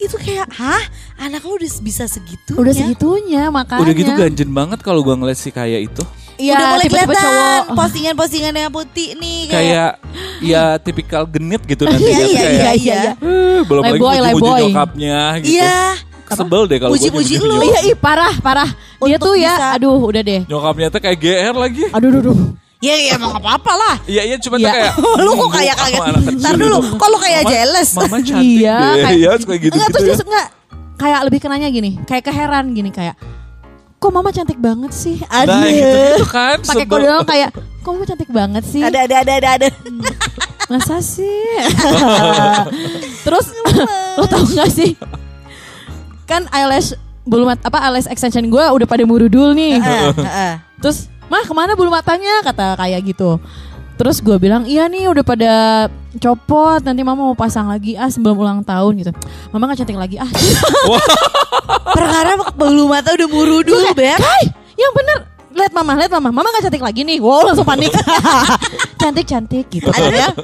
itu 0.01 0.17
kayak 0.17 0.49
hah 0.57 0.81
anak 1.21 1.45
lu 1.45 1.61
udah 1.61 1.69
bisa 1.85 2.09
segitu 2.09 2.57
udah 2.57 2.73
segitunya 2.73 3.53
makanya 3.53 3.85
Udah 3.85 3.93
gitu 3.93 4.11
ganjen 4.11 4.51
banget 4.51 4.81
kalau 4.81 5.05
gua 5.05 5.15
ngeliat 5.15 5.37
si 5.37 5.53
kayak 5.53 5.85
itu. 5.85 6.01
Iya, 6.35 6.53
udah 6.53 6.67
mulai 6.69 6.85
tipe-tipe 6.85 7.07
kelihatan 7.07 7.23
cowok. 7.23 7.63
postingan-postingan 7.75 8.53
yang 8.55 8.71
putih 8.71 9.09
nih 9.15 9.39
kayak, 9.45 9.53
Kayak 9.53 9.93
ya 10.41 10.63
tipikal 10.77 11.23
genit 11.25 11.63
gitu 11.63 11.83
nanti 11.87 12.03
Iya, 12.03 12.15
kan, 12.15 12.27
iya, 12.27 12.39
kayak 12.39 12.51
iya, 12.51 12.53
iya, 12.53 12.73
iya. 12.73 13.01
iya. 13.01 13.13
eh, 13.15 13.61
belum 13.63 13.83
lagi 13.83 13.99
muji-muji 13.99 14.21
leboy. 14.31 14.61
nyokapnya 14.65 15.19
gitu. 15.39 15.55
Iya. 15.55 15.79
Sebel 16.33 16.63
deh 16.65 16.79
kalau 16.79 16.93
nyuji 16.95 17.37
lu. 17.39 17.57
Iya, 17.61 17.79
ih 17.85 17.95
parah, 17.95 18.33
parah. 18.39 18.71
Dia 18.99 19.15
Untuk 19.15 19.21
tuh 19.23 19.35
ya, 19.37 19.53
bisa- 19.53 19.73
aduh 19.77 20.01
udah 20.01 20.23
deh. 20.23 20.41
Nyokapnya 20.43 20.89
tuh 20.89 21.01
kayak 21.01 21.19
GR 21.19 21.55
lagi. 21.55 21.85
Aduh, 21.91 22.09
aduh, 22.09 22.21
aduh. 22.23 22.37
Ya 22.81 22.95
ya 22.97 23.15
emang 23.15 23.31
apa-apa 23.33 23.73
lah. 23.73 23.95
Iya 24.05 24.23
iya 24.25 24.37
cuma 24.37 24.57
Iya. 24.57 24.65
tuh 24.65 24.73
kayak 24.73 24.93
lu 25.23 25.31
kok 25.31 25.45
"Hmm, 25.45 25.55
kayak 25.55 25.75
kaget. 25.77 25.93
sama 25.93 26.05
anak 26.09 26.23
kecil 26.25 26.41
Ntar 26.41 26.55
dulu, 26.57 26.79
gitu." 26.81 26.97
kok 26.97 27.07
lu 27.07 27.19
kayak 27.21 27.39
Mama- 27.39 27.53
jealous? 27.53 27.91
Mama 27.93 28.17
cantik 28.19 28.43
Iya, 28.59 28.75
deh. 28.75 28.91
kayak- 28.99 29.15
Iya 29.15 29.31
suka 29.37 29.55
gitu 29.55 29.73
enggak, 29.73 29.87
gitu 29.87 29.99
terus 30.01 30.19
ya. 30.19 30.25
enggak. 30.25 30.47
Kayak 30.95 31.21
lebih 31.23 31.39
kenanya 31.39 31.69
gini, 31.69 31.91
kayak 32.03 32.23
keheran 32.25 32.65
gini 32.71 32.91
kayak 32.91 33.15
Kok 34.03 34.11
mama 34.11 34.35
cantik 34.35 34.59
banget 34.59 34.91
sih? 34.91 35.23
Aduh. 35.31 35.55
Nah 35.55 35.71
gitu, 35.71 35.87
gitu 36.19 36.27
kan. 36.27 36.59
Pakai 36.59 36.87
kode 36.91 37.07
doang 37.07 37.23
kayak 37.23 37.55
Kok 37.83 37.91
mama 37.95 38.07
cantik 38.07 38.31
banget 38.31 38.63
sih? 38.67 38.83
Ada 38.83 39.07
ada 39.07 39.17
ada 39.23 39.33
ada 39.39 39.49
ada. 39.59 39.69
Masa 40.71 40.99
sih? 41.03 41.47
Terus 43.27 43.47
lo 44.19 44.25
tau 44.31 44.43
gak 44.47 44.71
sih? 44.71 44.95
Kan 46.27 46.47
eyelash 46.55 46.95
bulu 47.27 47.47
mata 47.47 47.67
apa 47.67 47.83
eyelash 47.91 48.07
extension 48.11 48.47
gue 48.47 48.63
udah 48.63 48.87
pada 48.87 49.03
murudul 49.03 49.55
nih. 49.55 49.83
Terus, 50.83 51.11
mah 51.27 51.43
ke 51.43 51.55
mana 51.55 51.75
bulu 51.75 51.91
matanya? 51.91 52.43
Kata 52.47 52.79
kayak 52.79 53.03
gitu. 53.03 53.39
Terus 54.03 54.19
gue 54.19 54.35
bilang, 54.35 54.67
iya 54.67 54.91
nih 54.91 55.07
udah 55.07 55.23
pada 55.23 55.53
copot. 56.19 56.83
Nanti 56.83 57.07
mama 57.07 57.23
mau 57.23 57.39
pasang 57.39 57.71
lagi 57.71 57.95
ah 57.95 58.11
sebelum 58.11 58.35
ulang 58.35 58.67
tahun 58.67 58.99
gitu. 58.99 59.15
Mama 59.55 59.71
gak 59.71 59.87
cantik 59.87 59.95
lagi 59.95 60.19
ah. 60.19 60.27
Perkara 61.95 62.35
bulu 62.59 62.91
mata 62.91 63.15
udah 63.15 63.29
murudul, 63.31 63.95
Beb. 63.95 64.19
Kai, 64.19 64.51
yang 64.75 64.91
bener. 64.91 65.31
Lihat 65.55 65.71
mama, 65.71 65.95
lihat 65.95 66.11
mama. 66.19 66.35
Mama 66.35 66.51
gak 66.51 66.67
cantik 66.67 66.83
lagi 66.83 67.07
nih. 67.07 67.23
Wow 67.23 67.47
langsung 67.47 67.63
panik. 67.63 67.95
cantik 69.07 69.23
cantik 69.23 69.71
gitu 69.71 69.95
ya. 69.95 70.35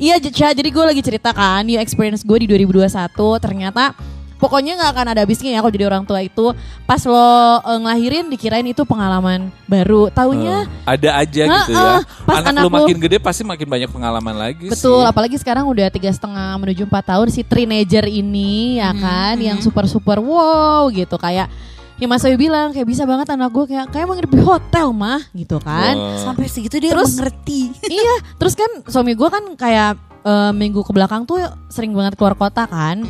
Iya 0.00 0.16
jadi 0.56 0.68
gue 0.72 0.84
lagi 0.88 1.04
cerita 1.04 1.36
kan 1.36 1.68
ya 1.68 1.84
experience 1.84 2.24
gue 2.24 2.38
di 2.40 2.48
2021 2.48 2.88
ternyata 3.36 3.92
pokoknya 4.38 4.72
nggak 4.74 4.90
akan 4.90 5.06
ada 5.10 5.20
habisnya 5.22 5.50
ya 5.50 5.58
kalau 5.58 5.70
jadi 5.70 5.86
orang 5.86 6.02
tua 6.02 6.18
itu 6.18 6.54
pas 6.82 7.02
lo 7.02 7.18
eh, 7.58 7.78
ngelahirin 7.78 8.26
dikirain 8.28 8.64
itu 8.64 8.82
pengalaman 8.82 9.50
baru 9.64 10.08
taunya 10.08 10.64
Eh, 10.80 10.94
ada 10.94 11.10
aja 11.18 11.42
gitu 11.44 11.74
Heeh, 11.74 11.98
ya. 12.00 12.24
pas 12.24 12.40
anak, 12.40 12.50
anak 12.50 12.62
lu 12.62 12.68
lu- 12.68 12.76
makin 12.78 12.96
gede 12.98 13.16
pasti 13.18 13.42
makin 13.42 13.66
banyak 13.66 13.90
pengalaman 13.90 14.34
lagi 14.34 14.70
Betul, 14.70 15.02
sih. 15.02 15.10
apalagi 15.10 15.36
sekarang 15.36 15.66
udah 15.66 15.86
tiga 15.88 16.08
setengah 16.08 16.54
menuju 16.56 16.82
empat 16.84 17.04
tahun 17.08 17.28
si 17.28 17.42
teenager 17.42 18.04
ini 18.04 18.78
ya 18.78 18.90
kan, 18.92 19.34
yang 19.36 19.58
super 19.58 19.84
super 19.84 20.18
wow 20.18 20.86
gitu 20.88 21.14
kayak 21.14 21.50
yang 21.98 22.06
Mas 22.06 22.22
Ayu 22.22 22.38
bilang 22.38 22.70
kayak 22.70 22.86
bisa 22.86 23.02
banget 23.02 23.26
anak 23.28 23.50
gue 23.50 23.64
kayak 23.66 23.90
kayak 23.90 24.06
mau 24.06 24.14
di 24.14 24.22
hotel 24.38 24.86
mah 24.92 25.18
gitu 25.32 25.58
kan. 25.58 25.92
Wah. 25.92 26.22
Sampai 26.22 26.46
segitu 26.46 26.78
dia 26.78 26.94
Terus- 26.94 27.10
mengerti. 27.12 27.74
iya, 27.90 28.14
terus 28.34 28.54
kan 28.54 28.70
suami 28.86 29.12
gue 29.12 29.26
kan 29.26 29.42
kayak 29.52 29.98
eh, 30.22 30.52
minggu 30.52 30.80
ke 30.80 30.92
belakang 30.92 31.26
tuh 31.26 31.42
sering 31.66 31.90
banget 31.90 32.14
keluar 32.14 32.32
kota 32.32 32.64
kan. 32.64 33.02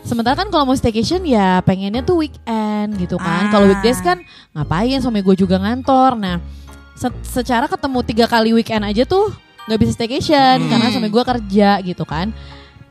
Sementara 0.00 0.32
kan 0.34 0.48
kalau 0.48 0.64
mau 0.64 0.74
staycation 0.74 1.20
ya 1.22 1.60
pengennya 1.60 2.00
tuh 2.00 2.18
weekend 2.18 2.96
gitu 2.96 3.16
kan. 3.16 3.48
Kalau 3.48 3.68
Ah. 3.68 3.70
weekdays 3.70 4.00
kan 4.00 4.18
ngapain 4.50 4.96
suami 4.98 5.20
gue 5.20 5.36
juga 5.36 5.56
ngantor. 5.56 6.16
Nah, 6.16 6.40
se- 6.94 7.20
secara 7.22 7.64
ketemu 7.64 7.98
tiga 8.02 8.24
kali 8.24 8.50
weekend 8.50 8.82
aja 8.82 9.04
tuh 9.04 9.28
nggak 9.64 9.78
bisa 9.78 9.92
staycation 9.94 10.56
Hmm. 10.58 10.68
karena 10.68 10.88
suami 10.88 11.08
gue 11.08 11.22
kerja 11.22 11.70
gitu 11.80 12.02
kan. 12.02 12.32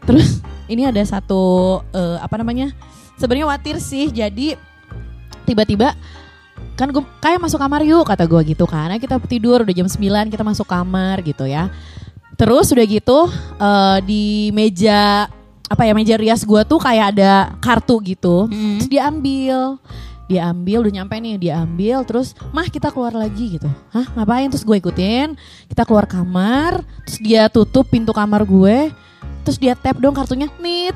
Terus 0.05 0.39
ini 0.71 0.85
ada 0.85 1.01
satu 1.01 1.41
eh, 1.89 2.17
apa 2.17 2.37
namanya? 2.37 2.71
Sebenarnya 3.17 3.49
khawatir 3.49 3.75
sih. 3.81 4.07
Jadi 4.07 4.53
tiba-tiba 5.43 5.97
kan 6.77 6.87
gue 6.87 7.03
kayak 7.19 7.41
masuk 7.41 7.57
kamar 7.57 7.83
yuk 7.83 8.05
kata 8.05 8.23
gue 8.23 8.53
gitu 8.53 8.63
kan. 8.63 8.87
Nah, 8.87 8.99
kita 9.01 9.17
tidur 9.19 9.65
udah 9.65 9.73
jam 9.73 9.89
9 9.89 9.97
kita 10.29 10.45
masuk 10.45 10.63
kamar 10.63 11.19
gitu 11.21 11.43
ya. 11.43 11.67
Terus 12.37 12.69
udah 12.69 12.85
gitu 12.85 13.27
eh, 13.57 13.97
di 14.05 14.23
meja 14.53 15.25
apa 15.69 15.85
ya 15.85 15.93
meja 15.93 16.17
rias 16.17 16.41
gue 16.41 16.61
tuh 16.65 16.77
kayak 16.77 17.15
ada 17.15 17.53
kartu 17.59 18.01
gitu. 18.03 18.49
Terus 18.49 18.89
dia 18.89 19.05
ambil 19.05 19.77
dia 20.25 20.45
ambil 20.45 20.85
udah 20.85 20.93
nyampe 20.93 21.17
nih 21.17 21.41
dia 21.41 21.53
ambil 21.57 22.05
terus 22.05 22.37
mah 22.49 22.69
kita 22.69 22.93
keluar 22.93 23.09
lagi 23.09 23.57
gitu 23.57 23.65
hah 23.89 24.05
ngapain 24.13 24.45
terus 24.45 24.61
gue 24.61 24.77
ikutin 24.77 25.33
kita 25.65 25.81
keluar 25.81 26.05
kamar 26.05 26.85
terus 27.01 27.17
dia 27.17 27.49
tutup 27.49 27.89
pintu 27.89 28.13
kamar 28.13 28.45
gue 28.45 28.93
terus 29.41 29.57
dia 29.57 29.73
tap 29.73 29.97
dong 29.97 30.13
kartunya 30.13 30.45
nit 30.61 30.93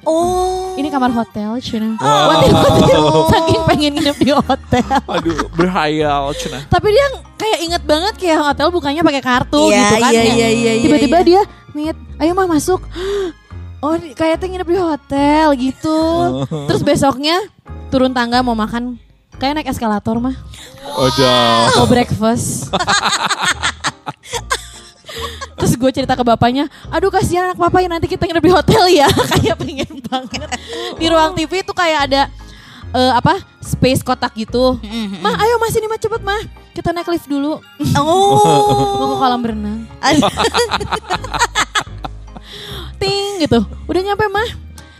Oh. 0.00 0.72
ini 0.80 0.88
kamar 0.88 1.12
hotel 1.12 1.60
Cina 1.60 1.92
Wow. 1.92 2.08
Waduh, 2.32 2.50
waduh, 2.56 3.28
saking 3.28 3.60
pengen 3.68 3.90
nginep 4.00 4.16
di 4.16 4.32
hotel 4.32 4.96
Aduh, 5.04 5.44
berhayal 5.52 6.32
cina. 6.32 6.64
tapi 6.72 6.88
dia 6.88 7.04
kayak 7.36 7.58
inget 7.60 7.82
banget 7.84 8.14
kayak 8.16 8.40
hotel 8.40 8.72
bukannya 8.72 9.04
pakai 9.04 9.20
kartu 9.20 9.60
Iya, 9.68 9.76
gitu 9.76 9.94
kan 9.98 10.08
iya, 10.08 10.22
iya, 10.24 10.48
iya, 10.48 10.48
iya, 10.72 10.72
tiba-tiba 10.80 11.18
iya. 11.18 11.26
dia 11.28 11.40
nit 11.76 11.96
ayo 12.16 12.32
mah 12.32 12.48
masuk 12.48 12.80
oh 13.80 13.96
kayaknya 14.14 14.46
nginep 14.46 14.68
di 14.68 14.78
hotel 14.78 15.46
gitu 15.56 16.00
terus 16.68 16.82
besoknya 16.84 17.36
turun 17.88 18.12
tangga 18.12 18.40
mau 18.40 18.54
makan 18.54 18.96
kayak 19.40 19.60
naik 19.60 19.70
eskalator 19.72 20.20
mah 20.20 20.36
Udah. 20.96 21.80
mau 21.80 21.86
breakfast 21.88 22.68
Terus 25.60 25.76
gue 25.76 25.90
cerita 25.92 26.16
ke 26.16 26.24
bapaknya, 26.24 26.72
aduh 26.88 27.12
kasihan 27.12 27.52
anak 27.52 27.60
papa 27.60 27.84
ya 27.84 27.88
nanti 27.92 28.08
kita 28.08 28.24
nginep 28.24 28.40
di 28.40 28.52
hotel 28.52 28.84
ya. 28.88 29.04
kayak 29.36 29.60
pengen 29.60 29.92
banget. 30.08 30.48
Di 30.96 31.04
ruang 31.04 31.36
TV 31.36 31.60
itu 31.60 31.76
kayak 31.76 32.08
ada 32.08 32.22
eh, 32.96 33.12
apa 33.12 33.44
space 33.60 34.00
kotak 34.00 34.32
gitu. 34.40 34.80
Mah 35.20 35.36
ayo 35.36 35.60
mas 35.60 35.76
ini 35.76 35.84
mah 35.84 36.00
cepet 36.00 36.24
mah. 36.24 36.40
Kita 36.72 36.96
naik 36.96 37.12
lift 37.12 37.28
dulu. 37.28 37.60
Mau 37.92 38.40
ke 38.40 39.04
Oh. 39.04 39.20
kolam 39.20 39.44
berenang. 39.44 39.84
Aduh. 43.00 43.08
Ting 43.08 43.30
gitu. 43.40 43.58
Udah 43.88 44.00
nyampe 44.04 44.28
mah. 44.28 44.48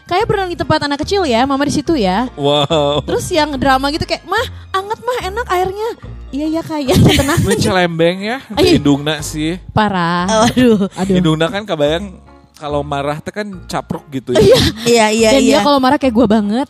Kayak 0.09 0.27
berenang 0.27 0.51
di 0.51 0.59
tempat 0.59 0.83
anak 0.83 1.07
kecil 1.07 1.23
ya, 1.23 1.47
mama 1.47 1.63
di 1.63 1.71
situ 1.71 1.95
ya. 1.95 2.27
Wow. 2.35 3.07
Terus 3.07 3.31
yang 3.31 3.55
drama 3.55 3.95
gitu 3.95 4.03
kayak, 4.03 4.27
mah 4.27 4.43
anget 4.75 4.99
mah 5.07 5.19
enak 5.23 5.47
airnya. 5.47 5.89
Iya 6.35 6.47
iya 6.51 6.63
kayak 6.67 6.99
tenang. 7.21 7.39
Ini 7.47 7.57
celembeng 7.63 8.17
ya. 8.19 8.39
Ay. 8.59 8.83
Indungna 8.83 9.23
sih. 9.23 9.63
Parah. 9.71 10.51
Aduh. 10.51 10.91
Aduh. 10.99 11.15
Indungna 11.15 11.47
kan 11.47 11.63
kebayang 11.63 12.19
kalau 12.59 12.83
marah 12.83 13.23
tuh 13.23 13.33
kan 13.33 13.47
capruk 13.71 14.03
gitu 14.11 14.35
ya. 14.35 14.43
Iya 14.85 15.07
iya 15.15 15.29
Dan 15.39 15.43
iya. 15.47 15.57
dia 15.57 15.59
kalau 15.63 15.79
marah 15.79 15.97
kayak 15.97 16.13
gue 16.13 16.27
banget. 16.27 16.69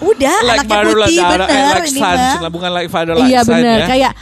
Udah 0.00 0.36
like 0.42 0.64
anaknya 0.64 0.78
putih 0.88 1.16
like, 1.20 1.30
bener 1.30 1.46
like 1.76 1.90
ini 1.90 2.00
son, 2.00 2.18
bukan 2.48 2.70
like 2.72 2.88
father 2.88 3.14
like 3.14 3.28
iya 3.28 3.40
bener 3.44 3.78
ya. 3.84 3.86
kayak 3.86 4.12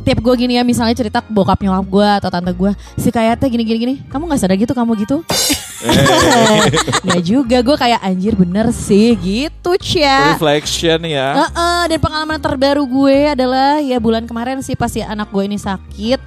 tiap 0.00 0.18
gue 0.24 0.34
gini 0.36 0.56
ya 0.56 0.64
misalnya 0.64 0.96
cerita 0.96 1.20
ke 1.20 1.28
bokap 1.28 1.60
nyokap 1.60 1.86
gue 1.86 2.08
atau 2.24 2.28
tante 2.32 2.52
gue 2.56 2.72
si 2.96 3.12
kayaknya 3.12 3.46
gini 3.52 3.62
gini 3.68 3.78
gini 3.78 3.94
kamu 4.08 4.32
nggak 4.32 4.40
sadar 4.40 4.56
gitu 4.56 4.72
kamu 4.72 4.96
gitu? 5.04 5.20
Nggak 7.08 7.22
juga 7.24 7.58
gue 7.64 7.76
kayak 7.76 8.00
anjir 8.04 8.36
bener 8.36 8.68
sih 8.68 9.16
gitu 9.16 9.72
cia. 9.80 10.36
Reflection 10.36 11.00
ya. 11.08 11.48
Heeh, 11.48 11.82
dan 11.88 11.98
pengalaman 12.00 12.36
terbaru 12.36 12.84
gue 12.84 13.32
adalah 13.32 13.80
ya 13.80 13.96
bulan 13.96 14.28
kemarin 14.28 14.60
sih 14.60 14.76
pas 14.76 14.92
si 14.92 15.00
anak 15.00 15.32
gue 15.32 15.40
ini 15.40 15.56
sakit 15.56 16.20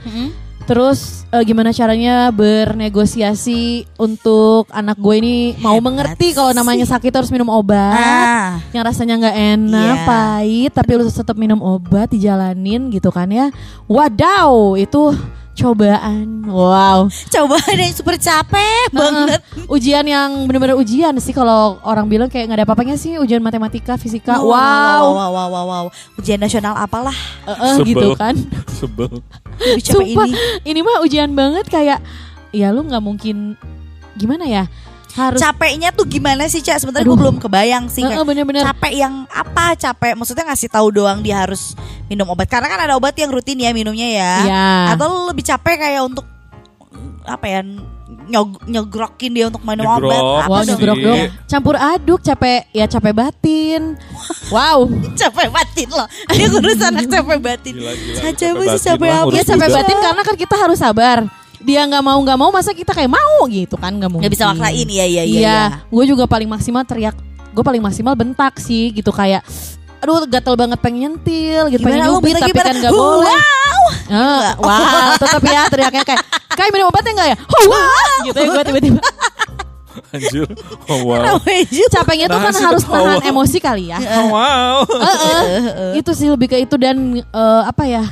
terus 0.63 1.27
eh, 1.29 1.43
gimana 1.43 1.69
caranya 1.69 2.31
bernegosiasi 2.31 3.85
untuk 3.95 4.67
anak 4.69 4.95
gue 4.95 5.15
ini 5.17 5.35
mau 5.57 5.75
Hebat 5.75 5.85
mengerti 5.85 6.31
kalau 6.31 6.51
namanya 6.51 6.85
sakit 6.85 7.11
harus 7.11 7.29
minum 7.29 7.47
obat 7.47 7.93
Ah. 7.93 8.63
yang 8.71 8.83
rasanya 8.83 9.19
nggak 9.19 9.37
enak, 9.55 9.95
Iya. 9.95 10.05
pahit, 10.05 10.71
tapi 10.71 10.91
lu 10.93 11.03
tetap 11.03 11.35
minum 11.35 11.59
obat 11.59 12.09
dijalanin 12.09 12.87
gitu 12.89 13.09
kan 13.09 13.27
ya. 13.27 13.51
Wadaw, 13.85 14.75
itu 14.75 15.11
cobaan. 15.53 16.43
Wow. 16.43 17.13
Coba 17.29 17.61
ada 17.61 17.77
yang 17.79 17.93
super 17.93 18.17
capek 18.17 18.89
banget. 18.89 19.37
Heeh. 19.37 19.69
ujian 19.69 20.01
yang 20.01 20.45
bener-bener 20.45 20.73
ujian 20.73 21.13
sih 21.17 21.29
kalau 21.29 21.77
orang 21.81 22.07
bilang 22.07 22.25
kayak 22.25 22.49
nggak 22.49 22.57
ada 22.57 22.65
apa-apanya 22.65 22.95
sih 22.95 23.15
ujian 23.15 23.37
matematika, 23.37 23.93
fisika. 23.95 24.41
Wow, 24.41 24.49
Wow. 24.49 25.03
wow, 25.13 25.29
wow, 25.29 25.47
wow, 25.47 25.65
wow. 25.65 25.85
Ujian 26.15 26.37
nasional 26.37 26.73
apalah 26.73 27.13
Eh, 27.45 27.53
eh, 27.53 27.75
gitu 27.85 28.15
kan. 28.15 28.33
Sebel. 28.79 29.21
Lebih 29.63 29.83
capek 29.83 30.07
Sumpah, 30.13 30.27
ini. 30.27 30.39
ini 30.67 30.79
mah 30.83 30.97
ujian 31.01 31.31
banget 31.31 31.65
kayak 31.71 31.99
ya 32.53 32.69
lu 32.69 32.85
nggak 32.85 33.03
mungkin 33.03 33.55
gimana 34.19 34.45
ya? 34.45 34.65
Harus 35.13 35.45
Capeknya 35.45 35.93
tuh 35.93 36.09
gimana 36.09 36.49
sih, 36.49 36.65
Cak? 36.65 36.81
Sebenarnya 36.81 37.05
gue 37.05 37.17
belum 37.21 37.37
kebayang 37.37 37.85
sih. 37.85 38.01
Eh, 38.01 38.09
eh, 38.09 38.17
kayak 38.17 38.25
bener-bener. 38.25 38.65
Capek 38.65 38.93
yang 38.97 39.29
apa? 39.29 39.77
Capek 39.77 40.17
maksudnya 40.17 40.49
ngasih 40.49 40.73
tahu 40.73 40.89
doang 40.89 41.21
dia 41.21 41.45
harus 41.45 41.77
minum 42.09 42.25
obat. 42.33 42.49
Karena 42.49 42.65
kan 42.65 42.81
ada 42.81 42.97
obat 42.97 43.13
yang 43.13 43.29
rutin 43.29 43.61
ya 43.61 43.69
minumnya 43.77 44.09
ya. 44.09 44.33
Iya. 44.41 44.65
Atau 44.97 45.05
lu 45.13 45.29
lebih 45.29 45.45
capek 45.45 45.85
kayak 45.85 46.01
untuk 46.01 46.25
apa 47.29 47.45
ya 47.45 47.61
nyog 48.25 48.49
nyogrokin 48.63 49.31
dia 49.31 49.45
untuk 49.47 49.61
minum 49.61 49.83
Nyegrok. 49.83 50.05
obat. 50.05 50.21
Apa 50.21 50.49
Wow, 50.49 50.61
sih? 50.63 50.75
dong. 50.79 50.99
Campur 51.43 51.75
aduk, 51.75 52.19
capek 52.19 52.61
ya 52.69 52.85
capek 52.85 53.13
batin. 53.13 53.81
Wow. 54.47 54.87
capek 55.19 55.47
batin 55.49 55.87
loh. 55.87 56.07
Dia 56.27 56.45
ngurus 56.47 56.79
anak 56.79 57.05
capek 57.05 57.39
batin. 57.39 57.73
Gila, 57.75 57.91
gila. 57.91 58.15
Capek 58.15 58.33
Capek 58.33 58.53
sih 58.53 58.69
batin 58.69 58.83
capek 58.85 59.09
apa? 59.09 59.31
Ya 59.31 59.43
capek 59.43 59.67
juga. 59.67 59.77
batin 59.77 59.97
karena 59.99 60.21
kan 60.21 60.35
kita 60.35 60.55
harus 60.55 60.77
sabar. 60.77 61.17
Dia 61.59 61.81
nggak 61.85 62.01
mau 62.01 62.19
nggak 62.19 62.37
mau 62.37 62.49
masa 62.49 62.71
kita 62.71 62.91
kayak 62.91 63.07
mau 63.07 63.47
gitu 63.47 63.75
kan 63.75 63.91
nggak 63.91 64.09
mungkin. 64.09 64.27
Nggak 64.27 64.35
bisa 64.35 64.45
maksain 64.49 64.87
ya 64.87 65.05
ya 65.05 65.23
ya. 65.23 65.23
Iya, 65.23 65.59
gue 65.85 66.03
juga 66.05 66.23
paling 66.23 66.47
maksimal 66.47 66.83
teriak. 66.83 67.15
Gue 67.49 67.61
paling 67.61 67.79
maksimal 67.79 68.13
bentak 68.13 68.57
sih 68.57 68.91
gitu 68.91 69.09
kayak 69.09 69.43
aduh 69.99 70.27
gatel 70.27 70.59
banget 70.59 70.83
pengen 70.83 71.15
nyentil 71.15 71.71
gitu 71.71 71.79
Gimana 71.79 71.95
pengen 71.95 72.11
nyubit 72.11 72.35
tapi 72.35 72.51
gimana? 72.51 72.67
kan 72.67 72.75
nggak 72.75 72.91
boleh. 72.93 73.39
Wow. 73.39 73.79
Ah, 74.05 74.49
wow, 74.59 75.11
tetap 75.15 75.41
ya 75.41 75.61
teriaknya 75.71 76.03
kayak 76.03 76.23
kayak 76.53 76.71
minum 76.71 76.87
obatnya 76.87 77.11
enggak 77.13 77.29
ya? 77.29 77.37
Oh, 77.43 77.63
wow. 77.65 78.17
gitu 78.23 78.37
ya 78.37 78.47
gue 78.49 78.63
tiba-tiba. 78.65 79.01
Anjir. 80.09 80.45
Oh, 80.89 80.99
wow. 81.05 81.37
Juga. 81.69 81.89
Capeknya 81.95 82.25
tuh 82.25 82.37
Nah, 82.37 82.49
kan 82.49 82.55
harus 82.65 82.83
nahan 82.83 83.21
emosi 83.23 83.57
kali 83.57 83.89
ya. 83.89 83.97
Oh, 83.97 84.25
wow. 84.31 84.75
itu 85.93 86.11
sih 86.13 86.27
lebih 86.27 86.47
ke 86.47 86.57
itu 86.59 86.75
dan 86.77 86.97
eh, 87.17 87.61
apa 87.63 87.83
ya 87.85 88.05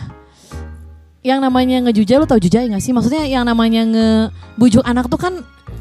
yang 1.22 1.38
namanya 1.38 1.86
ngejuja 1.86 2.18
lu 2.18 2.26
tau 2.26 2.42
juja 2.42 2.66
nggak 2.66 2.82
sih 2.82 2.90
maksudnya 2.90 3.22
yang 3.24 3.46
namanya 3.46 3.86
ngebujuk 3.86 4.82
anak 4.82 5.06
tuh 5.06 5.22
kan 5.22 5.34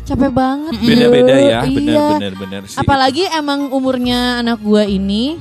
capek 0.04 0.28
banget 0.28 0.76
Beda-beda 0.76 1.32
Iya. 1.32 1.48
ya, 1.48 1.60
benar-benar 1.64 2.32
benar 2.36 2.62
sih. 2.68 2.76
apalagi 2.76 3.24
emang 3.32 3.72
umurnya 3.72 4.44
anak 4.44 4.60
gua 4.60 4.84
ini 4.84 5.40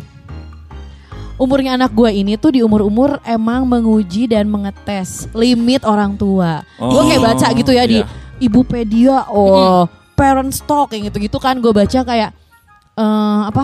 umurnya 1.39 1.79
anak 1.79 1.95
gua 1.95 2.11
ini 2.11 2.35
tuh 2.35 2.51
di 2.53 2.59
umur-umur 2.61 3.23
emang 3.23 3.63
menguji 3.63 4.27
dan 4.27 4.45
mengetes 4.51 5.25
limit 5.31 5.87
orang 5.87 6.13
tua 6.19 6.61
gua 6.77 7.01
kayak 7.07 7.23
baca 7.23 7.47
gitu 7.55 7.71
ya 7.71 7.87
di 7.87 8.03
iya. 8.03 8.07
Ibupedia 8.39 9.27
oh 9.31 9.87
parent 10.19 10.51
stock 10.51 10.91
yang 10.91 11.07
gitu-gitu 11.07 11.39
kan 11.39 11.55
gue 11.63 11.71
baca 11.71 11.99
kayak 12.03 12.31
eh 12.99 13.41
apa 13.47 13.63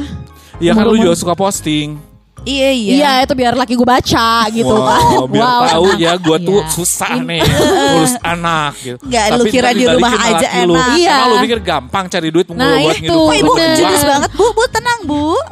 Iya 0.56 0.72
kan 0.72 0.88
lu 0.88 0.96
juga 0.96 1.20
suka 1.20 1.36
posting. 1.36 2.00
Iya 2.46 2.70
iya. 2.72 2.94
Iya 2.96 3.12
itu 3.26 3.34
biar 3.34 3.58
laki 3.58 3.74
gue 3.74 3.88
baca 3.90 4.28
gitu 4.54 4.70
wow, 4.70 4.86
kan. 4.86 5.02
biar 5.34 5.50
tahu 5.66 5.88
ya 5.98 6.14
gue 6.14 6.38
tuh 6.46 6.60
Iya. 6.62 6.72
susah 6.72 7.14
nih 7.26 7.42
ngurus 7.42 8.16
anak 8.22 8.72
gitu. 8.86 8.98
Nggak, 9.02 9.24
lu 9.26 9.44
Tapi 9.44 9.50
kira 9.50 9.70
ntar 9.74 9.80
di 9.82 9.86
rumah 9.90 10.14
aja 10.14 10.48
lu. 10.64 10.74
enak. 10.78 10.88
Iya. 10.96 11.16
Emang 11.18 11.28
lu 11.28 11.38
pikir 11.42 11.60
gampang 11.66 12.06
cari 12.06 12.28
duit 12.30 12.46
Nah, 12.54 12.78
buat 12.86 12.98
itu. 13.02 13.18
Oh 13.18 13.34
ibu 13.34 13.52
Bener. 13.58 13.76
jurus 13.82 14.04
banget 14.06 14.25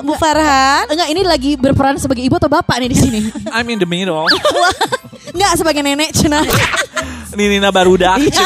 bu, 0.03 0.13
Farhan. 0.19 0.85
Enggak 0.91 1.09
ini 1.09 1.21
lagi 1.23 1.51
berperan 1.55 1.95
sebagai 1.97 2.21
ibu 2.21 2.35
atau 2.35 2.51
bapak 2.51 2.75
nih 2.83 2.89
di 2.91 2.97
sini. 2.99 3.19
I'm 3.55 3.67
in 3.71 3.79
the 3.79 3.87
middle. 3.87 4.27
Enggak 5.35 5.53
sebagai 5.57 5.81
nenek 5.81 6.11
cina. 6.13 6.43
Nina 7.33 7.73
Barudak. 7.73 8.21
Iya, 8.21 8.45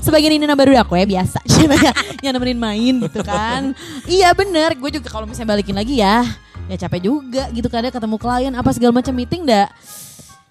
sebagai 0.00 0.32
Nina 0.32 0.56
baru 0.56 0.72
aku 0.80 0.96
ya 0.96 1.04
biasa. 1.04 1.44
Cina 1.44 1.76
yang 2.24 2.32
nemenin 2.32 2.56
main 2.56 2.94
gitu 3.04 3.20
kan. 3.20 3.76
Iya 4.08 4.32
bener, 4.32 4.72
gue 4.80 4.90
juga 4.96 5.12
kalau 5.12 5.28
misalnya 5.28 5.52
balikin 5.52 5.76
lagi 5.76 6.00
ya, 6.00 6.24
ya 6.72 6.76
capek 6.80 7.04
juga 7.04 7.52
gitu 7.52 7.68
kadang 7.68 7.92
ketemu 7.92 8.16
klien 8.16 8.52
apa 8.56 8.72
segala 8.72 8.96
macam 8.96 9.12
meeting 9.12 9.44
dah. 9.44 9.68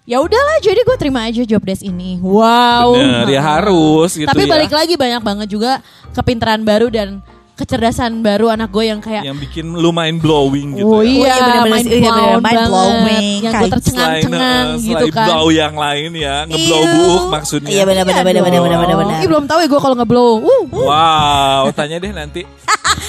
Ya 0.06 0.22
udahlah, 0.22 0.62
jadi 0.62 0.86
gue 0.86 0.96
terima 1.02 1.26
aja 1.26 1.42
job 1.42 1.66
desk 1.66 1.82
ini. 1.82 2.22
Wow. 2.22 2.94
Bener, 2.94 3.26
ya 3.26 3.42
harus 3.42 4.14
gitu 4.14 4.30
Tapi 4.30 4.46
ya. 4.46 4.50
balik 4.54 4.70
lagi 4.70 4.94
banyak 4.94 5.18
banget 5.18 5.48
juga 5.50 5.82
kepintaran 6.14 6.62
baru 6.62 6.86
dan 6.94 7.26
kecerdasan 7.56 8.20
baru 8.20 8.52
anak 8.52 8.68
gue 8.68 8.84
yang 8.84 9.00
kayak 9.00 9.24
Yang 9.24 9.38
bikin 9.42 9.72
lu 9.72 9.88
mind 9.88 10.20
blowing 10.20 10.76
gitu 10.76 10.84
Oh 10.86 11.00
ya. 11.00 11.08
iya, 11.08 11.32
Oh 11.32 11.48
iya, 11.48 11.60
mind 11.64 11.88
iya, 11.88 12.12
mind 12.36 12.62
blowing. 12.68 13.38
Yang 13.40 13.52
gue 13.56 13.68
tercengang-cengang 13.72 14.66
gitu 14.78 15.06
kan. 15.08 15.26
blow 15.26 15.46
yang 15.48 15.74
lain 15.74 16.10
ya, 16.12 16.44
ngeblow 16.44 16.78
Iya. 16.78 16.92
book 16.94 17.24
maksudnya. 17.32 17.72
Iya 17.72 17.82
benar 17.82 18.04
benar 18.04 18.22
benar 18.22 18.42
benar 18.42 18.60
benar 18.60 18.78
benar 18.78 18.96
benar. 18.98 19.16
Ih 19.18 19.26
belum 19.26 19.44
tahu 19.46 19.58
ya 19.58 19.68
gue 19.68 19.80
kalau 19.80 19.96
ngeblow. 19.96 20.30
Uh, 20.38 20.62
Wow, 20.70 21.62
tanya 21.72 21.96
deh 21.96 22.12
nanti. 22.12 22.44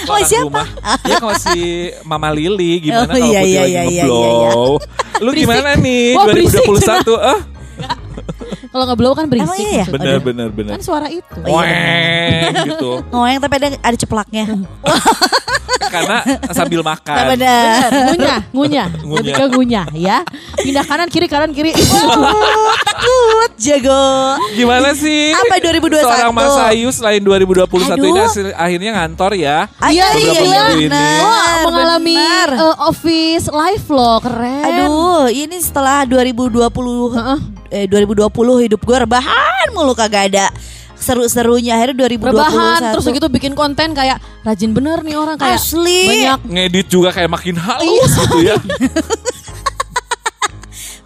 Oh, 0.06 0.20
siapa? 0.20 0.48
Rumah. 0.48 0.68
Ya 1.04 1.16
kalau 1.18 1.36
si 1.36 1.58
Mama 2.04 2.30
Lili 2.30 2.80
gimana 2.82 3.08
Oh, 3.08 3.14
kalau 3.14 3.24
iya, 3.26 3.40
Putih 3.40 3.50
iya, 3.50 3.62
lagi 3.62 3.72
iya, 3.72 3.82
iya, 3.84 4.04
ngeblow. 4.04 4.68
Lu 5.18 5.30
gimana 5.34 5.70
nih 5.76 6.04
Wah, 6.14 6.26
berisik. 6.28 6.64
2021? 6.64 7.18
Ah, 7.18 7.40
kalau 8.68 8.86
ngeblow 8.86 9.14
kan 9.14 9.26
berisik. 9.26 9.48
Emang 9.48 9.60
iya 9.60 9.80
ya? 9.80 9.86
bener 9.88 10.18
bener 10.20 10.50
bener. 10.50 10.72
Kan 10.76 10.82
suara 10.82 11.08
itu. 11.08 11.40
Weng 11.42 12.54
gitu. 12.70 12.92
Ngoyang 13.10 13.40
tapi 13.40 13.54
ada 13.58 13.68
ada 13.82 13.98
ceplaknya. 13.98 14.44
Karena 15.88 16.20
sambil 16.52 16.80
Nah, 16.80 16.94
makan. 16.94 17.16
benar. 17.32 17.88
ngunyah, 18.12 18.40
ngunyah, 18.52 18.88
Ngunyah. 19.02 19.18
lebih 19.18 19.34
ke 19.34 19.46
ngunyah 19.48 19.86
ya. 19.94 20.18
Pindah 20.58 20.84
kanan 20.84 21.08
kiri 21.08 21.28
kanan 21.28 21.52
kiri. 21.52 21.72
Takut 21.72 22.28
jago. 23.58 24.06
Gimana 24.54 24.92
sih? 24.92 25.32
Apa 25.32 25.58
2021? 25.58 26.02
Seorang 26.02 26.32
Mas 26.32 26.56
Ayu 26.63 26.90
selain 26.90 27.20
2021 27.20 27.68
ini 27.98 28.10
Aduh. 28.10 28.24
hasil- 28.24 28.54
akhirnya 28.54 28.92
ngantor 28.94 29.32
ya. 29.34 29.58
Ah, 29.78 29.90
Iya, 29.90 30.06
iya, 30.13 30.32
beberapa 30.32 30.44
iya, 30.44 30.62
minggu 30.63 30.78
ini. 30.78 30.88
benar, 30.88 31.26
Oh, 31.58 31.62
mengalami 31.66 32.16
eh, 32.18 32.76
office 32.84 33.48
life 33.48 33.88
loh, 33.88 34.18
keren. 34.20 34.63
Aduh, 34.63 35.26
ini 35.28 35.58
setelah 35.58 36.04
2020 36.04 37.12
Heeh. 37.12 37.40
eh 37.70 37.86
2020 37.86 38.30
hidup 38.60 38.80
gue 38.80 38.98
rebahan 39.00 39.68
mulu 39.72 39.92
kagak 39.92 40.30
ada 40.30 40.48
seru-serunya. 40.96 41.78
Akhirnya 41.78 42.08
2021. 42.08 42.32
Rebahan 42.32 42.80
terus 42.92 43.06
gitu 43.08 43.28
bikin 43.28 43.54
konten 43.54 43.92
kayak 43.92 44.18
rajin 44.42 44.72
bener 44.72 45.02
nih 45.02 45.13
orang 45.13 45.36
kayak 45.36 45.58
Asli. 45.58 46.04
banyak 46.06 46.40
Ngedit 46.48 46.88
juga 46.88 47.10
kayak 47.12 47.30
makin 47.30 47.56
halus 47.56 47.86
Iya. 48.10 48.18
gitu 48.18 48.38
ya. 48.42 48.56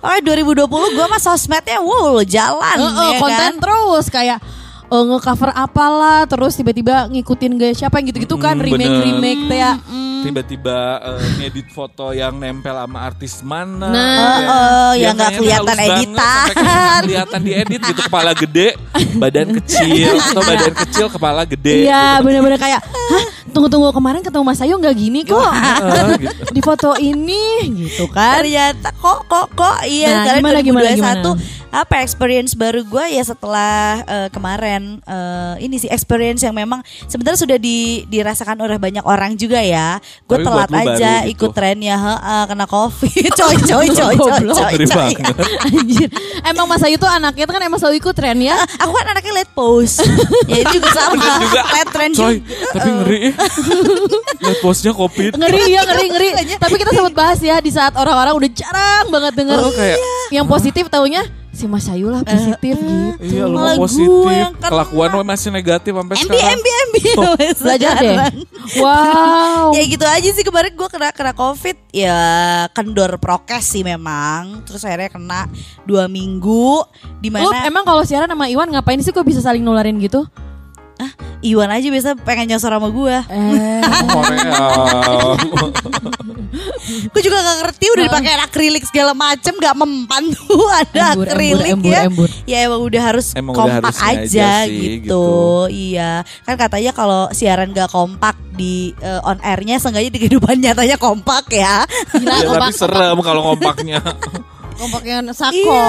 Oh, 0.02 0.18
2020 0.18 0.66
gue 0.68 1.06
mah 1.06 1.22
sosmednya 1.22 1.78
wow 1.78 2.18
jalan 2.26 2.74
Heeh, 2.76 3.10
ya 3.12 3.20
konten 3.22 3.38
kan? 3.38 3.62
terus 3.62 4.06
kayak 4.10 4.42
eh, 4.92 5.04
nge-cover 5.08 5.52
apalah 5.52 6.24
terus 6.26 6.54
tiba-tiba 6.54 7.08
ngikutin 7.08 7.52
gaya 7.56 7.74
siapa 7.74 7.98
yang 7.98 8.08
gitu-gitu 8.10 8.36
kan 8.36 8.54
Mm, 8.54 8.66
remake 8.66 8.86
bener. 8.86 9.06
remake 9.06 9.42
teh 9.48 9.58
ya. 9.58 9.74
Tiba-tiba 10.22 10.78
eh, 11.02 11.20
ngedit 11.40 11.68
foto 11.68 12.12
yang 12.12 12.38
nempel 12.38 12.76
sama 12.76 13.00
artis 13.02 13.42
mana. 13.42 13.90
Nah. 13.90 14.06
ya. 14.38 14.46
Oh, 14.46 14.92
yang 14.94 15.16
nggak 15.16 15.32
kelihatan 15.34 15.78
editan. 15.80 16.46
kelihatan 17.02 17.40
diedit 17.42 17.82
gitu 17.82 18.02
kepala 18.04 18.32
gede, 18.34 18.68
badan 19.16 19.50
kecil 19.56 20.14
atau 20.28 20.44
badan 20.44 20.74
kecil 20.78 21.06
kepala 21.10 21.42
gede. 21.44 21.88
Iya 21.88 22.04
gitu. 22.14 22.24
bener-bener 22.24 22.60
kayak 22.60 22.82
Hah 22.86 23.26
tunggu-tunggu 23.50 23.92
kemarin 23.92 24.22
ketemu 24.22 24.44
Mas 24.46 24.62
Ayu 24.62 24.78
nggak 24.78 24.94
gini 24.94 25.20
kok 25.26 25.42
gitu. 26.22 26.30
Di 26.52 26.62
foto 26.62 26.90
ini 26.96 27.44
gitu 27.82 28.06
kan 28.08 28.40
Ternyata 28.40 28.94
kok 28.94 29.26
kok 29.26 29.48
kok 29.52 29.78
iya 29.84 30.08
Nah, 30.14 30.24
karena 30.38 30.62
gimana, 30.62 30.62
2021 30.62 30.62
gimana, 30.62 30.92
gimana? 30.94 31.32
Apa 31.72 32.04
experience 32.04 32.52
baru 32.52 32.84
gue 32.84 33.16
ya 33.16 33.24
setelah 33.24 34.04
eh, 34.04 34.28
kemarin 34.28 35.00
eh, 35.08 35.64
ini 35.64 35.80
sih 35.80 35.88
experience 35.88 36.44
yang 36.44 36.52
memang 36.52 36.84
sebenarnya 37.08 37.40
sudah 37.40 37.58
di, 37.58 38.04
dirasakan 38.12 38.60
oleh 38.60 38.76
banyak 38.76 39.02
orang 39.08 39.40
juga 39.40 39.64
ya. 39.64 39.98
Gue 40.28 40.44
telat 40.44 40.68
aja 40.68 41.24
baru 41.24 41.32
gitu. 41.32 41.32
ikut 41.40 41.52
trennya 41.56 41.96
heeh, 41.96 42.44
kena 42.52 42.66
covid. 42.68 43.32
coy 43.40 43.56
coy 43.64 43.88
coy 43.88 44.16
coy 44.20 44.46
coy. 44.52 44.76
Coy. 44.84 45.12
Anjir 45.72 46.10
Emang 46.44 46.68
Mas 46.68 46.84
Ayu 46.84 47.00
tuh 47.00 47.08
anaknya 47.08 47.48
tuh 47.48 47.56
kan 47.56 47.64
emang 47.64 47.80
selalu 47.80 48.04
ikut 48.04 48.14
tren 48.14 48.38
ya 48.44 48.60
Aku 48.84 48.92
kan 48.92 49.06
anaknya 49.16 49.32
late 49.42 49.54
post. 49.56 50.04
ya 50.52 50.58
itu 50.60 50.76
juga 50.76 50.90
sama. 50.92 51.16
Juga. 51.16 51.62
Late 51.72 51.92
trend 51.96 52.14
Coy, 52.20 52.36
juga. 52.44 52.68
tapi 52.76 52.90
ngeri. 52.92 53.22
Lihat 54.44 54.58
posnya 54.60 54.92
covid. 54.92 55.32
Ngeri 55.40 55.64
ya 55.72 55.82
ngeri 55.88 56.06
ngeri 56.12 56.30
Tapi 56.60 56.76
kita 56.76 56.92
sempat 56.92 57.14
bahas 57.16 57.40
ya 57.40 57.64
Di 57.64 57.72
saat 57.72 57.94
orang-orang 57.96 58.34
udah 58.36 58.50
jarang 58.52 59.06
banget 59.08 59.34
denger 59.40 59.58
Oh, 59.62 59.72
kayak 59.72 59.98
Yang 60.34 60.46
positif 60.50 60.86
taunya 60.92 61.24
Si 61.52 61.68
Mas 61.68 61.84
Ayu 61.88 62.08
lah 62.08 62.24
positif 62.24 62.80
gitu 62.80 63.20
Iya 63.20 63.44
lu 63.44 63.60
Malah 63.60 63.76
positif 63.76 64.24
yang 64.32 64.56
kena. 64.56 64.72
Kelakuan 64.72 65.10
lo 65.12 65.24
masih 65.28 65.50
negatif 65.52 65.92
sampai 65.92 66.16
MB 66.16 66.24
sekarang 66.24 66.48
MB 66.56 66.68
MB. 66.88 66.96
Belajar 67.60 67.94
deh. 68.00 68.18
Wow 68.80 69.66
Ya 69.78 69.84
gitu 69.84 70.06
aja 70.08 70.30
sih 70.32 70.44
kemarin 70.44 70.72
gue 70.72 70.88
kena 70.88 71.12
kena 71.12 71.36
covid 71.36 71.76
ya 71.92 72.20
kendor 72.72 73.20
prokes 73.20 73.68
sih 73.68 73.84
memang 73.84 74.64
terus 74.64 74.88
akhirnya 74.88 75.12
kena 75.12 75.42
dua 75.84 76.08
minggu 76.08 76.88
di 77.20 77.28
Lu 77.28 77.52
mana 77.52 77.68
emang 77.68 77.84
kalau 77.84 78.08
siaran 78.08 78.32
sama 78.32 78.48
Iwan 78.48 78.72
ngapain 78.72 79.04
sih 79.04 79.12
kok 79.12 79.28
bisa 79.28 79.44
saling 79.44 79.60
nularin 79.60 80.00
gitu? 80.00 80.24
Iwan 81.42 81.70
aja 81.74 81.88
biasa 81.90 82.10
pengen 82.22 82.54
nyosor 82.54 82.70
sama 82.74 82.90
gue. 82.94 83.16
Eh. 83.34 83.82
Gue 87.12 87.22
juga 87.24 87.38
gak 87.40 87.58
ngerti 87.66 87.86
udah 87.94 88.04
dipakai 88.12 88.34
akrilik 88.44 88.84
segala 88.84 89.16
macem 89.16 89.56
gak 89.58 89.76
mempan 89.78 90.24
tuh 90.36 90.66
ada 90.82 91.16
Embur, 91.16 91.26
embur, 91.26 91.28
akrilik 91.32 91.68
embur, 91.72 91.92
ya. 91.94 92.02
embur. 92.06 92.30
Ya 92.46 92.58
emang 92.68 92.82
udah 92.84 93.02
harus 93.02 93.28
Emang 93.34 93.56
udah 93.56 93.80
kompak 93.80 93.96
harusnya 93.96 94.22
aja 94.22 94.48
aja, 94.62 94.68
sih, 94.68 94.80
gitu. 94.80 95.08
gitu. 95.08 95.24
Iya, 95.72 96.12
kan 96.46 96.56
katanya 96.60 96.92
kalau 96.92 97.22
siaran 97.32 97.72
gak 97.72 97.90
kompak 97.90 98.36
di 98.54 98.92
eh, 99.00 99.22
on 99.24 99.40
airnya 99.42 99.80
seenggaknya 99.80 100.12
di 100.12 100.20
kehidupan 100.20 100.60
nyatanya 100.60 100.98
kompak 101.00 101.48
ya. 101.50 101.88
Gila, 102.12 102.28
ya, 102.28 102.44
tapi 102.44 102.48
kompak, 102.52 102.72
serem 102.76 103.18
kalau 103.24 103.42
ngompaknya. 103.48 104.00
kompaknya 104.82 105.22
sako. 105.32 105.54
Iya, 105.54 105.86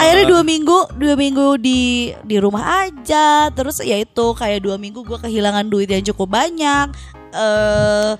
akhirnya 0.00 0.26
dua 0.26 0.42
minggu, 0.42 0.78
dua 0.96 1.14
minggu 1.14 1.46
di 1.60 2.10
di 2.24 2.36
rumah 2.40 2.88
aja. 2.88 3.52
Terus 3.52 3.84
ya 3.84 4.00
itu 4.00 4.32
kayak 4.32 4.64
dua 4.64 4.80
minggu 4.80 5.04
gue 5.04 5.18
kehilangan 5.20 5.68
duit 5.68 5.92
yang 5.92 6.02
cukup 6.02 6.32
banyak. 6.32 6.88
Eh 7.36 8.12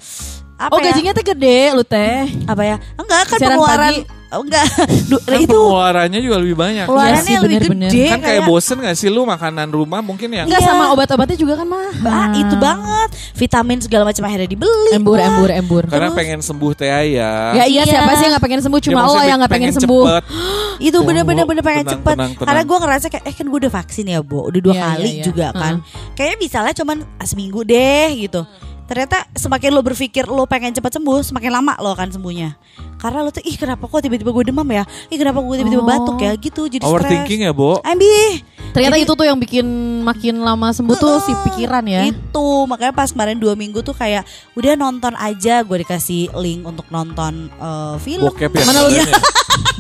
apa 0.61 0.71
Oh 0.71 0.79
ya? 0.79 0.85
gajinya 0.87 1.13
teh 1.13 1.25
gede 1.25 1.61
lu 1.73 1.83
teh. 1.83 2.29
apa 2.45 2.63
ya? 2.63 2.77
Enggak 2.95 3.23
kan 3.27 3.39
Siaran 3.39 3.57
pengeluaran. 3.57 3.81
pagi. 3.91 4.01
Oh, 4.31 4.47
enggak. 4.47 4.63
Du- 5.11 5.19
Kan 5.19 5.41
itu 5.41 5.51
pengeluarannya 5.51 6.21
juga 6.21 6.37
lebih 6.39 6.55
banyak. 6.55 6.87
pengeluarannya 6.87 7.19
Iya 7.19 7.27
sih, 7.27 7.35
lebih 7.35 7.49
bener-bener. 7.59 7.91
gede. 7.91 8.05
Kan 8.07 8.21
kayak 8.21 8.43
bosen 8.45 8.77
gak 8.79 8.95
sih 8.95 9.09
lu 9.09 9.27
makanan 9.27 9.69
rumah 9.69 9.99
mungkin 10.01 10.31
yang 10.31 10.47
Enggak 10.47 10.63
Iya. 10.63 10.71
sama 10.71 10.85
obat-obatnya 10.93 11.35
juga 11.35 11.55
kan 11.57 11.67
mah. 11.67 11.91
Ah, 12.05 12.31
itu 12.33 12.55
banget. 12.55 13.09
Vitamin 13.35 13.79
segala 13.81 14.07
macam 14.07 14.23
akhirnya 14.23 14.47
dibeli. 14.47 14.91
Embur, 14.93 15.19
Wah. 15.19 15.27
embur, 15.27 15.51
embur. 15.51 15.83
karena 15.85 16.15
pengen 16.15 16.39
sembuh 16.39 16.73
teh 16.73 16.87
ya. 16.87 17.03
Ya 17.11 17.65
iya 17.67 17.83
Iya. 17.83 17.83
siapa 17.83 18.11
sih 18.15 18.23
yang 18.23 18.33
gak 18.33 18.45
pengen 18.45 18.61
sembuh 18.61 18.79
Ya, 18.79 18.85
cuma 18.87 18.95
maksudnya 18.95 19.11
Allah 19.11 19.25
yang 19.27 19.39
gak 19.41 19.51
pengen, 19.51 19.71
sembuh. 19.73 20.05
cepet. 20.07 20.25
Itu 20.89 20.99
bener-bener 21.03 21.45
bener 21.45 21.63
pengen 21.63 21.83
tenang, 21.83 21.95
cepet. 21.97 22.15
tenang, 22.15 22.31
tenang. 22.33 22.47
Karena 22.47 22.63
gue 22.63 22.79
ngerasa 22.79 23.07
kayak 23.09 23.25
eh 23.27 23.35
kan 23.35 23.45
gue 23.45 23.59
udah 23.59 23.73
vaksin 23.75 24.07
ya, 24.07 24.21
Bo. 24.21 24.47
Udah 24.47 24.61
dua 24.63 24.75
Iya, 24.75 24.83
kali 24.87 25.03
iya, 25.03 25.11
iya. 25.13 25.25
juga 25.27 25.47
kan. 25.53 25.75
Kayaknya 26.15 26.37
misalnya 26.39 26.73
cuman 26.73 26.97
ah, 27.19 27.27
seminggu 27.27 27.61
deh 27.65 28.09
gitu. 28.17 28.47
Ternyata 28.91 29.23
semakin 29.39 29.71
lo 29.71 29.87
berpikir 29.87 30.27
lo 30.27 30.51
pengen 30.51 30.75
cepat 30.75 30.99
sembuh, 30.99 31.23
semakin 31.23 31.63
lama 31.63 31.79
lo 31.79 31.95
akan 31.95 32.11
sembuhnya. 32.11 32.59
Karena 32.99 33.23
lo 33.23 33.31
tuh 33.31 33.39
ih 33.47 33.55
kenapa 33.55 33.87
kok 33.87 34.03
tiba-tiba 34.03 34.35
gue 34.35 34.51
demam 34.51 34.67
ya? 34.67 34.83
Ih 35.07 35.15
kenapa 35.15 35.39
gue 35.47 35.63
tiba-tiba 35.63 35.79
Oh. 35.79 35.87
batuk 35.87 36.19
ya? 36.19 36.35
Gitu 36.35 36.67
jadi. 36.67 36.83
Overthinking 36.83 37.47
ya, 37.47 37.55
Bo. 37.55 37.79
Ambi. 37.87 38.43
Ternyata 38.71 38.95
Jadi- 38.95 39.05
itu 39.05 39.13
tuh 39.13 39.25
yang 39.25 39.37
bikin 39.37 39.67
makin 40.01 40.35
lama 40.39 40.71
sembuh 40.71 40.95
tuh 40.95 41.19
si 41.21 41.33
pikiran 41.45 41.83
ya. 41.83 42.07
Itu 42.07 42.65
makanya 42.65 42.93
pas 42.93 43.11
kemarin 43.11 43.37
dua 43.37 43.53
minggu 43.53 43.81
tuh 43.81 43.93
kayak 43.93 44.23
udah 44.53 44.73
nonton 44.75 45.13
aja 45.15 45.61
gue 45.61 45.77
dikasih 45.79 46.31
link 46.37 46.63
untuk 46.63 46.87
nonton 46.89 47.51
eh, 47.51 47.95
film. 47.99 48.27
Bokep 48.27 48.51
ya. 48.51 48.65
Mana 48.65 48.79
lu 48.81 48.91
sebenarnya. 48.91 49.19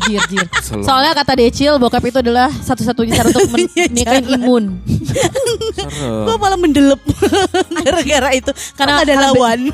Jir, 0.00 0.22
jir. 0.26 0.46
Selalu. 0.60 0.82
Soalnya 0.82 1.12
kata 1.14 1.32
Decil 1.36 1.76
bokap 1.76 2.02
itu 2.02 2.18
adalah 2.18 2.48
satu-satunya 2.50 3.14
cara 3.14 3.28
untuk 3.28 3.52
meningkatkan 3.52 4.24
imun. 4.34 4.64
Serem. 5.06 6.24
Gue 6.24 6.36
malah 6.36 6.56
mendelep 6.56 6.98
gara-gara 7.78 8.30
itu 8.32 8.48
karena 8.74 9.04
ada 9.04 9.14
lawan. 9.28 9.70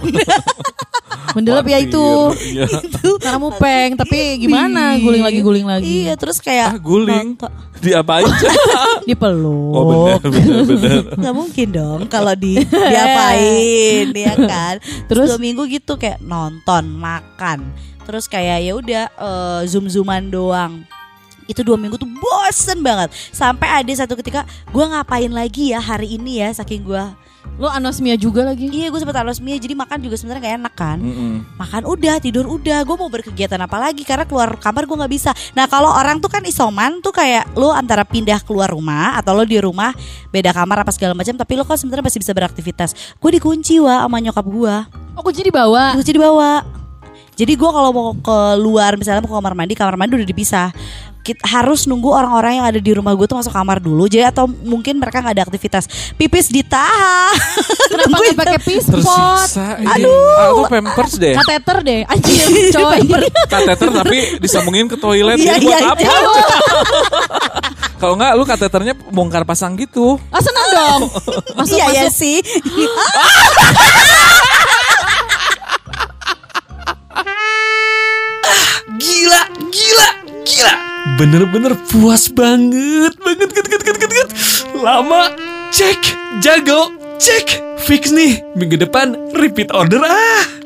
Mendelep 1.32 1.64
ya 1.66 1.78
itu. 1.78 2.06
Iya. 2.34 2.64
Karena 3.18 3.38
mupeng, 3.38 3.90
tapi 3.94 4.18
gimana 4.38 4.96
guling 4.96 5.22
lagi 5.22 5.40
guling 5.40 5.66
lagi. 5.66 5.86
Iya 6.04 6.14
terus 6.16 6.40
kayak 6.40 6.74
Ah, 6.74 6.76
guling. 6.76 7.36
nonton- 7.38 7.54
Diapain? 7.76 8.24
Dipeluk. 9.06 9.70
Oh 9.72 9.84
benar 9.86 10.18
benar 10.34 10.62
benar. 10.66 11.02
nggak 11.14 11.34
mungkin 11.34 11.68
dong 11.70 12.00
kalau 12.10 12.34
di 12.34 12.58
diapain 12.92 14.10
ya 14.10 14.34
kan? 14.34 14.74
Terus? 15.06 15.30
Dua 15.30 15.38
minggu 15.38 15.62
gitu 15.70 15.94
kayak 15.94 16.18
nonton 16.20 16.90
makan. 16.90 17.70
Terus 18.02 18.26
kayak 18.26 18.66
ya 18.66 18.72
udah 18.74 19.04
eh, 19.08 19.60
zoom 19.70 19.86
zooman 19.86 20.28
doang. 20.28 20.82
Itu 21.46 21.62
dua 21.62 21.78
minggu 21.78 21.94
tuh 21.94 22.10
bosen 22.10 22.82
banget. 22.82 23.14
Sampai 23.30 23.70
ada 23.70 23.92
satu 23.94 24.18
ketika 24.18 24.42
gue 24.74 24.82
ngapain 24.82 25.30
lagi 25.30 25.70
ya 25.70 25.78
hari 25.78 26.18
ini 26.18 26.42
ya? 26.42 26.50
Saking 26.50 26.82
gue 26.82 27.04
Lo 27.56 27.72
anosmia 27.72 28.20
juga 28.20 28.44
lagi. 28.44 28.68
iya 28.68 28.92
gue 28.92 29.00
sempet 29.00 29.16
anosmia 29.16 29.56
jadi 29.56 29.72
makan 29.72 29.98
juga 30.04 30.20
sebenarnya 30.20 30.42
gak 30.44 30.56
enak 30.60 30.74
kan? 30.76 30.98
Mm-mm. 31.00 31.34
makan 31.56 31.82
udah 31.88 32.20
tidur 32.20 32.44
udah 32.44 32.84
gue 32.84 32.96
mau 33.00 33.08
berkegiatan 33.08 33.56
apa 33.56 33.76
lagi? 33.80 34.04
Karena 34.04 34.28
keluar 34.28 34.60
kamar 34.60 34.84
gue 34.84 34.96
nggak 34.96 35.12
bisa. 35.12 35.30
Nah 35.56 35.64
kalau 35.64 35.88
orang 35.88 36.20
tuh 36.20 36.28
kan 36.28 36.44
isoman 36.44 37.00
tuh 37.00 37.16
kayak 37.16 37.56
lo 37.56 37.72
antara 37.72 38.04
pindah 38.04 38.44
keluar 38.44 38.68
rumah 38.68 39.16
atau 39.16 39.32
lo 39.32 39.48
di 39.48 39.56
rumah 39.56 39.96
beda 40.28 40.52
kamar 40.52 40.84
apa 40.84 40.92
segala 40.92 41.16
macam 41.16 41.32
tapi 41.32 41.56
lo 41.56 41.64
kan 41.64 41.80
sebenarnya 41.80 42.04
masih 42.04 42.20
bisa 42.20 42.32
beraktivitas. 42.36 42.90
Gue 43.16 43.40
dikunci 43.40 43.80
wa 43.80 44.04
sama 44.04 44.20
nyokap 44.20 44.44
gue 44.44 44.74
Oh 45.16 45.24
kunci 45.24 45.40
dibawa. 45.40 45.96
dikunci 45.96 46.12
di 46.12 46.20
bawah. 46.20 46.60
Jadi 47.36 47.52
gue 47.52 47.70
kalau 47.72 47.90
mau 47.92 48.08
keluar 48.20 48.96
misalnya 48.96 49.20
mau 49.24 49.32
ke 49.32 49.36
kamar 49.36 49.52
mandi 49.56 49.74
kamar 49.76 49.96
mandi 50.00 50.16
udah 50.16 50.28
dipisah 50.28 50.68
Kit- 51.26 51.42
harus 51.42 51.90
nunggu 51.90 52.06
orang-orang 52.06 52.62
yang 52.62 52.66
ada 52.70 52.78
di 52.78 52.92
rumah 52.94 53.10
gue 53.10 53.26
tuh 53.26 53.34
masuk 53.34 53.50
kamar 53.50 53.82
dulu 53.82 54.06
jadi 54.06 54.30
atau 54.30 54.46
mungkin 54.46 55.02
mereka 55.02 55.18
nggak 55.18 55.34
ada 55.34 55.44
aktivitas 55.44 55.90
pipis 56.14 56.46
ditahan 56.46 57.34
Kenapa 57.90 58.14
nggak 58.14 58.38
pakai 58.38 58.58
pispot? 58.60 59.48
Ini. 59.82 59.86
Aduh. 59.88 60.14
Ah, 60.36 60.48
tuh 60.52 60.64
pampers 60.68 61.12
deh. 61.16 61.34
Kateter 61.34 61.76
deh. 61.82 62.00
Anjir, 62.04 62.46
coy. 62.76 63.00
Kateter 63.48 63.88
tapi 63.90 64.18
disambungin 64.38 64.86
ke 64.86 64.94
toilet. 64.94 65.40
Iya, 65.40 65.56
Ini 65.56 65.64
buat 65.64 65.80
iya, 65.80 65.88
apa? 65.90 66.00
iya. 66.02 66.16
Kalau 68.00 68.14
enggak 68.14 68.32
lu 68.36 68.44
kateternya 68.44 68.94
bongkar 69.08 69.48
pasang 69.48 69.74
gitu. 69.74 70.20
Ah 70.28 70.38
senang 70.38 70.68
dong. 70.70 71.00
Masuk 71.58 71.74
iya 71.80 72.04
ya 72.04 72.08
sih 72.12 72.38
Gila, 78.96 79.40
gila, 79.72 80.08
gila. 80.46 80.95
Bener-bener 81.16 81.72
puas 81.88 82.28
banget, 82.28 83.16
banget, 83.24 83.48
banget, 83.48 83.66
banget, 83.72 83.94
banget, 83.96 84.08
banget. 84.12 84.28
Lama, 84.76 85.32
cek, 85.72 86.12
jago, 86.44 86.92
cek. 87.16 87.64
Fix 87.80 88.12
nih, 88.12 88.44
minggu 88.52 88.76
depan 88.76 89.16
repeat 89.32 89.72
order 89.72 90.04
ah. 90.04 90.65